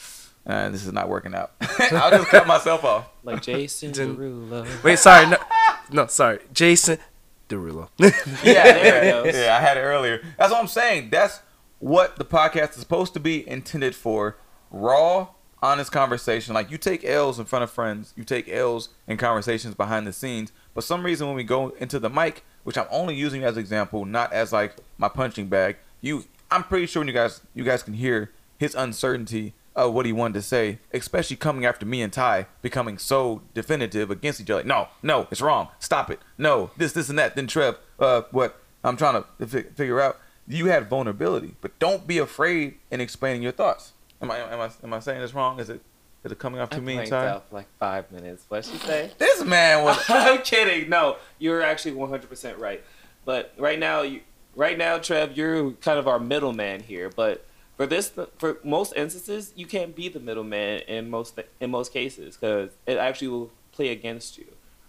[0.46, 1.52] uh, this is not working out.
[1.92, 3.08] I'll just cut myself off.
[3.24, 4.84] Like Jason Didn't- Derulo.
[4.84, 4.98] wait.
[4.98, 5.36] Sorry, no,
[5.90, 6.98] no, sorry, Jason
[7.48, 7.88] Derulo.
[7.98, 8.12] Yeah,
[8.64, 9.34] there it yeah, goes.
[9.34, 10.22] yeah, I had it earlier.
[10.38, 11.10] That's what I'm saying.
[11.10, 11.40] That's
[11.80, 14.36] what the podcast is supposed to be intended for.
[14.70, 15.28] Raw,
[15.66, 16.54] honest conversation.
[16.54, 20.12] Like you take L's in front of friends, you take L's in conversations behind the
[20.12, 20.52] scenes.
[20.74, 24.04] But some reason when we go into the mic, which I'm only using as example,
[24.04, 27.82] not as like my punching bag, you I'm pretty sure when you guys you guys
[27.82, 32.12] can hear his uncertainty of what he wanted to say, especially coming after me and
[32.12, 34.60] Ty becoming so definitive against each other.
[34.60, 35.68] Like, no, no, it's wrong.
[35.78, 36.18] Stop it.
[36.38, 37.36] No, this, this, and that.
[37.36, 40.18] Then Trev, uh, what I'm trying to fi- figure out.
[40.48, 43.92] You had vulnerability, but don't be afraid in explaining your thoughts.
[44.22, 45.60] Am I am I am I saying this wrong?
[45.60, 45.80] Is it
[46.24, 47.26] is it coming off I to me and blanked Ty?
[47.28, 48.44] out for like five minutes.
[48.48, 49.10] What'd she say?
[49.18, 50.02] This man was.
[50.08, 50.88] I'm kidding.
[50.90, 52.82] No, you're actually 100% right.
[53.24, 54.22] But right now, you,
[54.56, 57.10] right now, Trev, you're kind of our middleman here.
[57.14, 61.92] But for this, for most instances, you can't be the middleman in most in most
[61.92, 64.46] cases because it actually will play against you.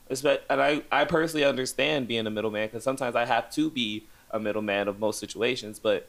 [0.10, 4.40] And I, I personally understand being a middleman because sometimes I have to be a
[4.40, 5.80] middleman of most situations.
[5.80, 6.08] But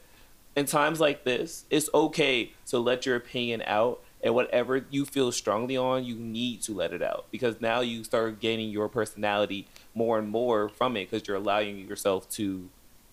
[0.59, 5.31] in times like this, it's okay to let your opinion out and whatever you feel
[5.31, 9.67] strongly on, you need to let it out because now you start gaining your personality
[9.95, 12.67] more and more from it because you're allowing yourself to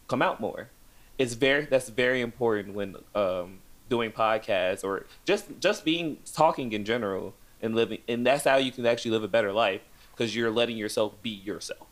[0.08, 0.70] come out more.
[1.18, 6.84] It's very that's very important when um, doing podcasts or just just being talking in
[6.84, 7.32] general
[7.62, 10.76] and living, and that's how you can actually live a better life because you're letting
[10.76, 11.86] yourself be yourself.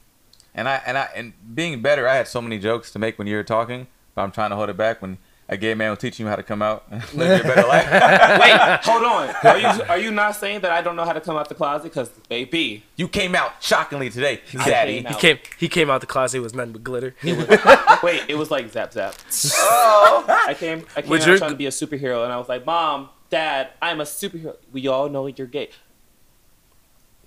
[0.52, 3.28] And I and I and being better, I had so many jokes to make when
[3.28, 5.98] you were talking, but I'm trying to hold it back when a gay man was
[5.98, 7.88] teaching you how to come out and live your better life.
[8.40, 9.28] Wait, hold on.
[9.44, 11.54] Are you are you not saying that I don't know how to come out the
[11.54, 11.84] closet?
[11.84, 14.86] Because baby, you came out shockingly today, I Zaddy.
[15.02, 15.38] came he came.
[15.58, 16.38] He came out the closet.
[16.38, 17.14] It was nothing but glitter.
[17.22, 19.14] It was, wait, it was like zap zap.
[19.58, 20.24] Oh.
[20.28, 22.48] I came, I came Was out your- trying to be a superhero, and I was
[22.48, 25.68] like, "Mom, Dad, I'm a superhero." We all know you're gay.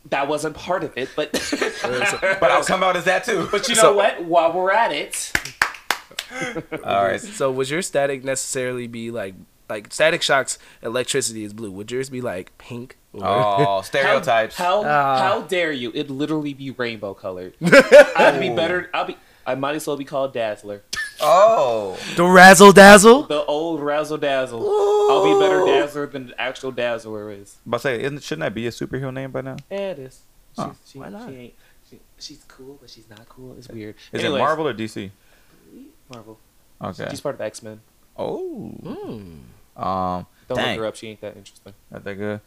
[0.10, 3.48] That wasn't part of it, but But I'll come out as that too.
[3.52, 4.24] but you know So- what?
[4.24, 5.27] While we're at it,
[6.84, 7.20] All right.
[7.22, 9.36] So would your static necessarily be like
[9.70, 11.72] like Static Shock's electricity is blue?
[11.72, 12.98] Would yours be like pink?
[13.14, 14.56] Or- Oh, stereotypes.
[14.58, 15.18] how Ah.
[15.20, 15.90] how dare you?
[15.94, 17.54] It'd literally be rainbow colored.
[17.62, 18.90] I'd be better.
[18.94, 19.18] I'll be.
[19.46, 20.84] I might as well be called Dazzler,
[21.22, 21.98] oh.
[22.18, 23.24] the razzle dazzle.
[23.24, 24.60] the old razzle dazzle.
[25.10, 27.56] I'll be better Dazzler than the actual Dazzler is.
[27.66, 29.56] But say, isn't shouldn't that be a superhero name by now?
[29.72, 30.20] Yeah, it is.
[30.54, 30.72] She's, Huh.
[30.86, 31.30] she, Why not?
[31.30, 31.54] She ain't,
[31.90, 33.56] she, she's cool, but she's not cool.
[33.58, 33.96] It's weird.
[34.12, 35.12] Is Anyways, it Marvel or DC?
[36.12, 36.40] Marvel.
[36.82, 37.08] Okay.
[37.10, 37.82] She's part of X Men.
[38.18, 38.70] Oh.
[38.70, 39.82] Hmm.
[39.82, 40.26] Um.
[40.48, 40.76] Don't Dang.
[40.78, 40.96] look her up.
[40.96, 41.74] She ain't that interesting.
[41.92, 42.40] Not that good.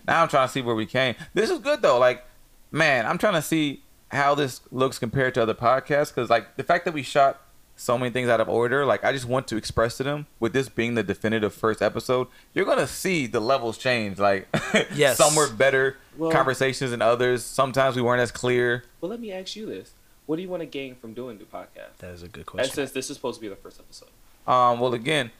[0.08, 1.14] now I'm trying to see where we came.
[1.32, 1.98] This is good though.
[1.98, 2.24] Like,
[2.72, 6.08] man, I'm trying to see how this looks compared to other podcasts.
[6.08, 7.40] Because like the fact that we shot
[7.76, 10.26] so many things out of order, like I just want to express to them.
[10.40, 14.18] With this being the definitive first episode, you're gonna see the levels change.
[14.18, 14.48] Like,
[14.94, 15.16] Yes.
[15.18, 17.44] some were better Well- conversations than others.
[17.44, 18.84] Sometimes we weren't as clear.
[19.00, 19.92] Well, let me ask you this:
[20.26, 21.98] What do you want to gain from doing the podcast?
[21.98, 22.74] That is a good And question.
[22.74, 24.08] since this is supposed to be the first episode,
[24.46, 25.30] Um, well, again,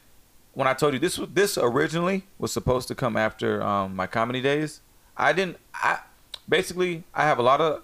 [0.53, 4.07] when I told you this was this originally was supposed to come after um, my
[4.07, 4.81] comedy days,
[5.15, 5.57] I didn't.
[5.73, 5.99] I
[6.49, 7.83] basically I have a lot of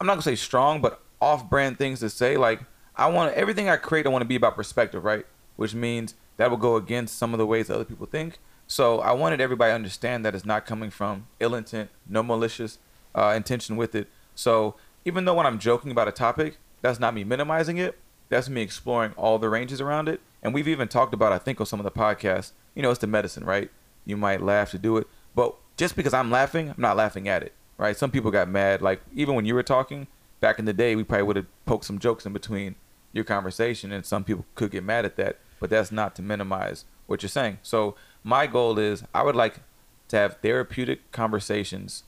[0.00, 2.36] I'm not gonna say strong, but off-brand things to say.
[2.36, 2.60] Like
[2.96, 5.26] I want everything I create, I want to be about perspective, right?
[5.56, 8.38] Which means that will go against some of the ways other people think.
[8.66, 12.78] So I wanted everybody to understand that it's not coming from ill intent, no malicious
[13.14, 14.08] uh, intention with it.
[14.34, 14.74] So
[15.06, 17.96] even though when I'm joking about a topic, that's not me minimizing it.
[18.28, 20.20] That's me exploring all the ranges around it.
[20.42, 22.50] And we've even talked about, I think, on some of the podcasts.
[22.74, 23.70] You know, it's the medicine, right?
[24.04, 27.42] You might laugh to do it, but just because I'm laughing, I'm not laughing at
[27.42, 27.96] it, right?
[27.96, 28.82] Some people got mad.
[28.82, 30.08] Like even when you were talking
[30.40, 32.74] back in the day, we probably would have poked some jokes in between
[33.12, 35.38] your conversation, and some people could get mad at that.
[35.60, 37.58] But that's not to minimize what you're saying.
[37.62, 37.94] So
[38.24, 39.60] my goal is I would like
[40.08, 42.02] to have therapeutic conversations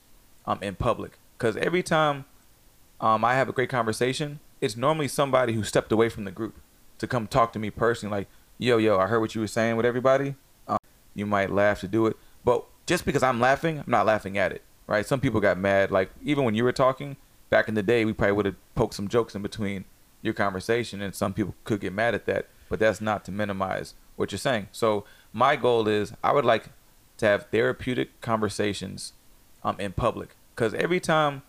[0.47, 2.25] um, in public because every time
[3.01, 6.57] um, I have a great conversation, it's normally somebody who stepped away from the group
[6.99, 8.29] to come talk to me personally, like,
[8.59, 10.35] yo, yo, I heard what you were saying with everybody.
[10.67, 10.79] Um,
[11.15, 14.53] you might laugh to do it, but just because I'm laughing, I'm not laughing at
[14.53, 15.07] it, right?
[15.07, 15.91] Some people got mad.
[15.91, 17.17] Like, even when you were talking
[17.51, 19.85] back in the day, we probably would have poked some jokes in between
[20.23, 23.95] your conversation, and some people could get mad at that, but that's not to minimize
[24.17, 24.69] what you're saying.
[24.73, 26.71] So, my goal is I would like
[27.19, 29.13] to have therapeutic conversations
[29.63, 31.43] um, in public because every time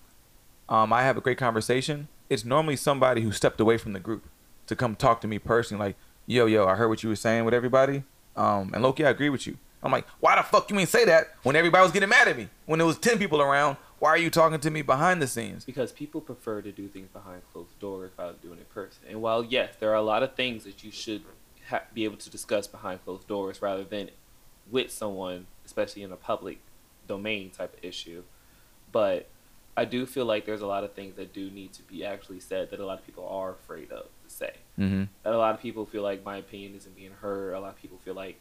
[0.70, 4.26] um, I have a great conversation, it's normally somebody who stepped away from the group
[4.68, 5.96] to come talk to me personally, like,
[6.28, 8.04] yo, yo, I heard what you were saying with everybody.
[8.36, 9.58] Um, and lowkey, I agree with you.
[9.82, 12.38] I'm like, why the fuck you ain't say that when everybody was getting mad at
[12.38, 12.50] me?
[12.66, 15.66] When there was 10 people around, why are you talking to me behind the scenes?
[15.66, 19.04] Because people prefer to do things behind closed doors rather than doing it in person.
[19.10, 21.24] And while, yes, there are a lot of things that you should
[21.68, 24.12] ha- be able to discuss behind closed doors rather than
[24.70, 26.60] with someone, especially in a public
[27.08, 28.24] domain type of issue.
[28.92, 29.28] But
[29.78, 32.40] I do feel like there's a lot of things that do need to be actually
[32.40, 34.54] said that a lot of people are afraid of to say.
[34.78, 35.04] Mm-hmm.
[35.24, 37.54] That a lot of people feel like my opinion isn't being heard.
[37.54, 38.40] A lot of people feel like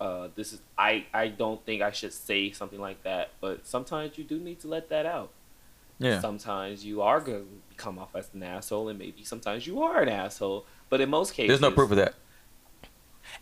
[0.00, 3.30] uh, this is I I don't think I should say something like that.
[3.40, 5.30] But sometimes you do need to let that out.
[5.98, 6.20] Yeah.
[6.20, 7.44] Sometimes you are gonna
[7.76, 10.66] come off as an asshole, and maybe sometimes you are an asshole.
[10.88, 12.14] But in most cases, There's no proof of that.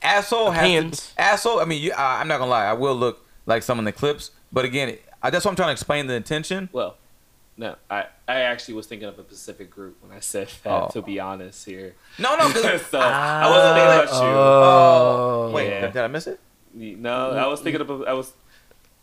[0.02, 1.14] Asshole hands.
[1.16, 1.60] Asshole.
[1.60, 2.66] I mean, you, I, I'm not gonna lie.
[2.66, 5.68] I will look like some in the clips, but again, I, that's what I'm trying
[5.68, 6.68] to explain the intention.
[6.72, 6.96] Well,
[7.60, 10.82] no, I I actually was thinking of a specific group when I said that.
[10.84, 10.88] Oh.
[10.94, 11.94] To be honest, here.
[12.18, 12.44] No, no.
[12.50, 14.38] 'cause- so I wasn't thinking about you.
[14.38, 15.86] Oh, wait, yeah.
[15.94, 16.40] did I miss it?
[16.74, 18.28] No, I was thinking about I was.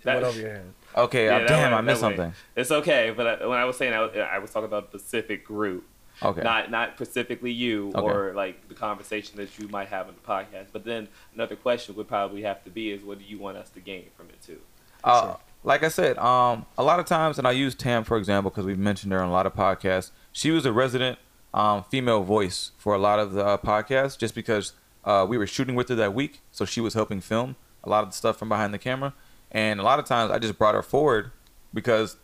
[0.01, 0.74] It went over your head.
[0.95, 2.16] Okay, Yeah, uh, damn, way- I missed that way.
[2.18, 2.34] something.
[2.55, 4.97] It's okay, but I, when I was saying I was, I was talking about a
[4.99, 5.86] specific group,
[6.24, 6.41] Okay.
[6.41, 8.01] not not specifically you Okay.
[8.08, 10.68] or like the conversation that you might have in the podcast.
[10.72, 13.70] But then another question would probably have to be is what do you want us
[13.72, 14.60] to gain from it too?
[15.03, 15.38] Uh, Sure.
[15.68, 18.65] Like I said, um, a lot of times, and I use Tam for example because
[18.65, 20.11] we've mentioned her on a lot of podcasts.
[20.32, 21.20] She was a resident
[21.53, 24.72] um, female voice for a lot of the uh, podcasts, just because
[25.03, 28.03] uh, we were shooting with her that week, so she was helping film a lot
[28.03, 29.13] of the stuff from behind the camera.
[29.51, 31.32] And a lot of times, I just brought her forward
[31.74, 32.15] because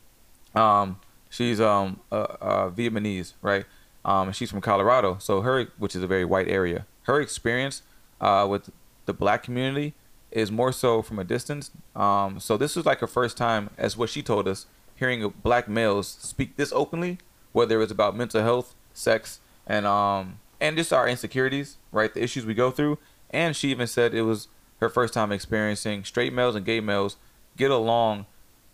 [0.55, 3.65] um, she's um, Vietnamese, right?
[4.05, 7.81] Um, she's from Colorado, so her, which is a very white area, her experience
[8.21, 8.69] uh, with
[9.05, 9.95] the black community
[10.34, 11.71] is more so from a distance.
[11.95, 14.65] Um, so this was like her first time, as what she told us,
[14.95, 17.19] hearing black males speak this openly,
[17.51, 22.13] whether it's about mental health, sex, and um, and just our insecurities, right?
[22.13, 22.97] The issues we go through.
[23.29, 24.47] And she even said it was
[24.79, 27.17] her first time experiencing straight males and gay males
[27.55, 28.25] get along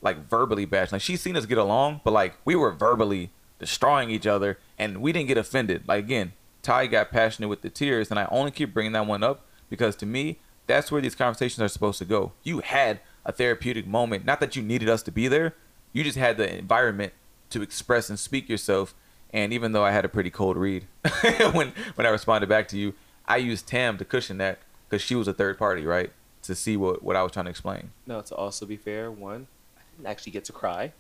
[0.02, 0.92] like verbally bash.
[0.92, 5.02] Like she's seen us get along, but like we were verbally destroying each other and
[5.02, 5.88] we didn't get offended.
[5.88, 9.24] Like again, Ty got passionate with the tears and I only keep bringing that one
[9.24, 10.40] up because to me,
[10.70, 12.32] that's where these conversations are supposed to go.
[12.44, 14.24] You had a therapeutic moment.
[14.24, 15.56] Not that you needed us to be there.
[15.92, 17.14] You just had the environment
[17.50, 18.94] to express and speak yourself.
[19.34, 20.86] And even though I had a pretty cold read
[21.54, 22.94] when when I responded back to you,
[23.28, 26.12] I used Tam to cushion that because she was a third party, right?
[26.44, 27.92] To see what, what I was trying to explain.
[28.08, 30.94] No, to also be fair, one, I didn't actually get to cry.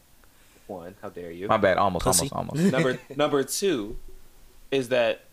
[0.67, 1.47] One, how dare you?
[1.47, 1.77] My bad.
[1.77, 2.29] Almost, Pussy.
[2.31, 2.71] almost, almost.
[2.71, 3.97] number number two
[4.71, 5.25] is that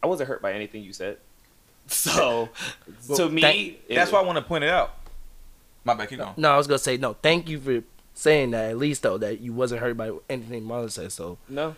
[0.00, 1.18] I wasn't hurt by anything you said.
[1.90, 2.48] So
[3.16, 4.94] to me, thank- That's why I want to point it out.
[5.84, 6.08] My bad.
[6.08, 6.34] Keep going.
[6.36, 7.14] No, I was gonna say no.
[7.14, 7.82] Thank you for
[8.14, 8.70] saying that.
[8.70, 11.12] At least though, that you wasn't hurt by anything Marlon said.
[11.12, 11.74] So No.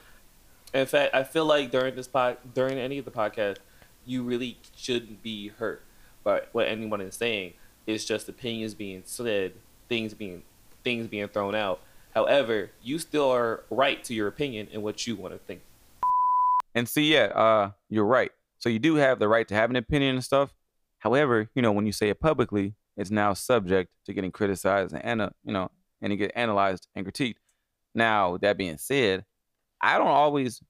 [0.74, 3.58] In fact, I feel like during this pod, during any of the podcast,
[4.06, 5.82] you really shouldn't be hurt
[6.24, 7.54] by what anyone is saying.
[7.86, 9.52] It's just opinions being said,
[9.88, 10.42] things being
[10.82, 11.80] things being thrown out.
[12.14, 15.60] However, you still are right to your opinion and what you want to think.
[16.74, 18.32] And see, yeah, uh, you're right.
[18.62, 20.54] So you do have the right to have an opinion and stuff.
[20.98, 25.04] However, you know, when you say it publicly, it's now subject to getting criticized and,
[25.04, 27.38] ana- you know, and it get analyzed and critiqued.
[27.92, 29.24] Now, that being said,
[29.80, 30.62] I don't always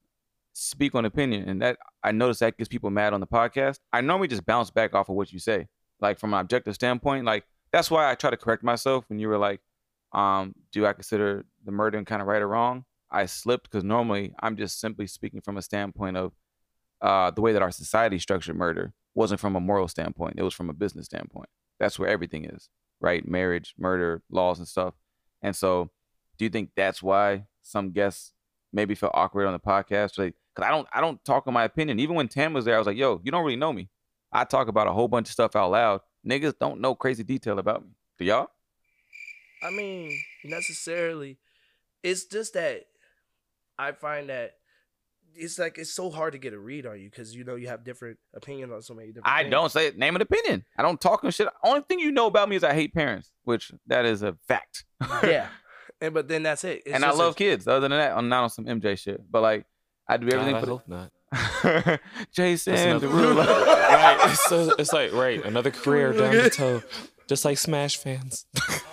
[0.55, 3.78] speak on opinion, and that I notice that gets people mad on the podcast.
[3.93, 5.68] I normally just bounce back off of what you say,
[6.01, 7.26] like from an objective standpoint.
[7.26, 9.61] Like that's why I try to correct myself when you were like,
[10.12, 14.34] um, "Do I consider the murdering kind of right or wrong?" I slipped because normally
[14.40, 16.32] I'm just simply speaking from a standpoint of
[17.03, 20.55] uh, the way that our society structured murder wasn't from a moral standpoint; it was
[20.55, 21.48] from a business standpoint.
[21.78, 23.26] that's where everything is, right?
[23.26, 24.94] Marriage, murder, laws, and stuff.
[25.42, 25.90] And so,
[26.38, 28.32] do you think that's why some guests
[28.72, 30.16] maybe felt awkward on the podcast?
[30.16, 31.98] Like, cause I don't, I don't talk on my opinion.
[31.98, 33.88] Even when Tam was there, I was like, "Yo, you don't really know me.
[34.32, 36.00] I talk about a whole bunch of stuff out loud.
[36.26, 37.90] Niggas don't know crazy detail about me.
[38.18, 38.48] Do y'all?
[39.62, 41.38] I mean, necessarily.
[42.03, 42.86] It's just that
[43.78, 44.57] I find that
[45.35, 47.68] it's like it's so hard to get a read on you because you know you
[47.68, 49.26] have different opinions on so many different.
[49.28, 49.51] I things.
[49.51, 49.99] don't say it.
[49.99, 50.64] Name an opinion.
[50.76, 51.49] I don't talk and shit.
[51.64, 54.85] Only thing you know about me is I hate parents, which that is a fact.
[55.22, 55.49] yeah,
[56.01, 56.83] and but then that's it.
[56.87, 57.66] It's and I love a- kids.
[57.66, 59.20] Other than that, I'm not on some MJ shit.
[59.30, 59.66] But like,
[60.09, 61.11] I do everything God, I for the hope not.
[62.33, 64.18] Jason, That's the another- right.
[64.30, 66.83] It's, so, it's like right, another career down the toe,
[67.33, 68.45] just like Smash fans.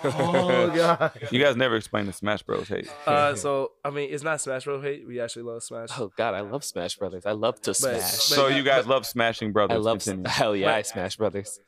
[0.02, 1.12] Oh god.
[1.30, 2.68] You guys never explained the Smash Bros.
[2.68, 2.90] hate.
[3.06, 4.82] Uh, so I mean, it's not Smash Bros.
[4.82, 5.06] Hate.
[5.06, 5.90] We actually love Smash.
[5.98, 7.26] Oh God, I love Smash Brothers.
[7.26, 8.00] I love to smash.
[8.02, 9.74] So you guys love smashing brothers.
[9.76, 10.24] I love Continue.
[10.26, 11.60] hell yeah, I Smash Brothers.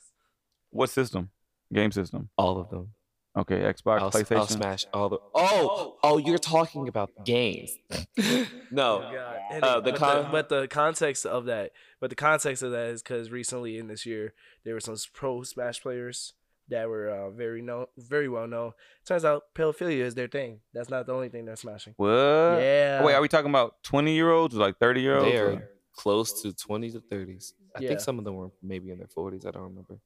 [0.70, 1.28] What system?
[1.72, 2.30] Game system.
[2.38, 2.92] All of them.
[3.36, 4.36] Okay, Xbox, I'll, PlayStation.
[4.36, 5.18] I'll smash all the.
[5.34, 7.70] Oh, oh, you're talking about games.
[8.70, 9.36] no, God.
[9.50, 12.72] And Uh, the but, con- the, but the context of that, but the context of
[12.72, 16.34] that is because recently in this year there were some pro Smash players
[16.68, 18.72] that were uh, very known, very well known.
[19.06, 20.60] Turns out pedophilia is their thing.
[20.72, 21.94] That's not the only thing they're smashing.
[21.96, 22.08] What?
[22.08, 23.04] Yeah.
[23.04, 25.30] Wait, are we talking about 20 year olds or like 30 year olds?
[25.30, 27.52] they are close to 20 to 30s.
[27.76, 27.88] I Yeah.
[27.88, 29.46] think some of them were maybe in their 40s.
[29.46, 29.98] I don't remember.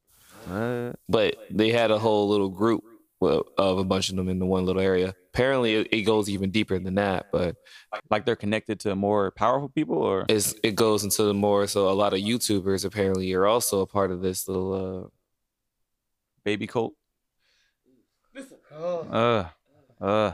[0.47, 0.99] What?
[1.09, 2.83] But they had a whole little group
[3.21, 5.15] of a bunch of them in the one little area.
[5.33, 7.57] Apparently, it, it goes even deeper than that, but
[8.11, 10.27] Like they're connected to more powerful people or?
[10.29, 11.67] it's, it goes into the more.
[11.67, 15.13] So a lot of YouTubers apparently are also a part of this little.
[16.47, 16.95] Uh, baby cult?
[18.73, 20.33] Oh, Uh, uh.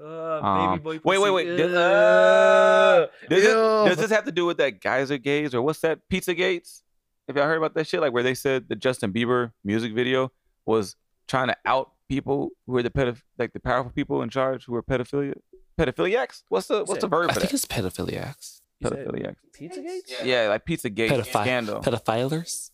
[0.00, 1.00] uh, Um, baby boy.
[1.04, 1.56] wait, wait, wait.
[1.56, 5.80] Does, uh, does, it, does this have to do with that Geyser Gates or what's
[5.80, 6.82] that Pizza Gates?
[7.26, 8.00] Have y'all heard about that shit?
[8.00, 10.30] Like where they said the Justin Bieber music video
[10.66, 10.94] was
[11.26, 14.74] trying to out people who are the pedoph- like the powerful people in charge who
[14.74, 15.34] are pedophilia
[15.78, 16.42] pedophiliacs.
[16.48, 17.56] What's the what's the verb I for think that?
[17.56, 18.60] it's pedophiliacs.
[18.82, 19.36] Pedophiliacs.
[19.52, 20.12] Pizza Gates?
[20.24, 21.80] Yeah, like Pizza Gate Pedophi- scandal.
[21.82, 22.70] Pedophilers?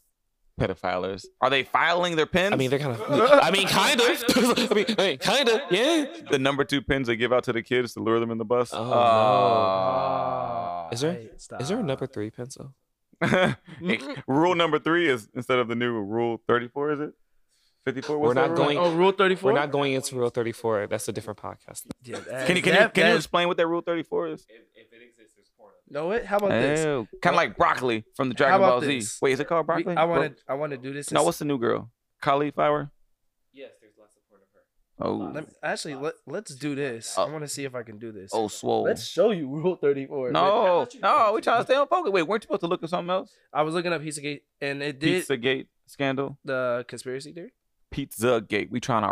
[0.60, 1.26] Pedophilers.
[1.40, 2.52] Are they filing their pins?
[2.52, 3.02] I mean, they're kind of.
[3.42, 4.06] I mean, kind of.
[4.70, 5.60] I mean, I mean, kind of.
[5.70, 6.06] Yeah.
[6.30, 8.44] the number two pins they give out to the kids to lure them in the
[8.44, 8.72] bus.
[8.72, 8.92] Oh, no.
[8.94, 10.88] Ah.
[10.92, 11.60] Is there- Hey, stop.
[11.60, 12.72] Is there a number three pencil?
[14.26, 17.12] rule number three is instead of the new rule 34 is it
[17.84, 18.86] 54 We're not going- rule?
[18.86, 19.52] Oh, Rule Thirty Four.
[19.52, 20.86] We're not going into Rule 34.
[20.86, 21.84] That's a different podcast.
[22.02, 24.54] Yeah, that- can you can you can you explain what that rule 34 is know
[24.54, 25.23] it?
[25.94, 26.84] How about this?
[26.84, 29.18] oh, kind of like broccoli from the Dragon about Ball Z this?
[29.22, 30.42] wait is it called We- broccoli I want to.
[30.48, 31.10] I want to do this.
[31.12, 31.90] no what's the new girl
[32.20, 32.90] cauliflower
[33.52, 35.06] Yes, there's lots of porn of her.
[35.28, 37.14] oh Let me, actually, let let's do this.
[37.16, 37.24] Oh.
[37.24, 38.30] I want to see if I can do this.
[38.32, 40.30] oh swole Let's show you Rule Thirty Four.
[40.30, 42.88] no no we trying to stay on focus wait weren't you supposed to look at
[42.90, 47.32] something else I was looking up Pizzagate, and it did Pizza Gate scandal the conspiracy
[47.32, 47.52] theory.
[47.90, 49.02] Pizza Gate we trying our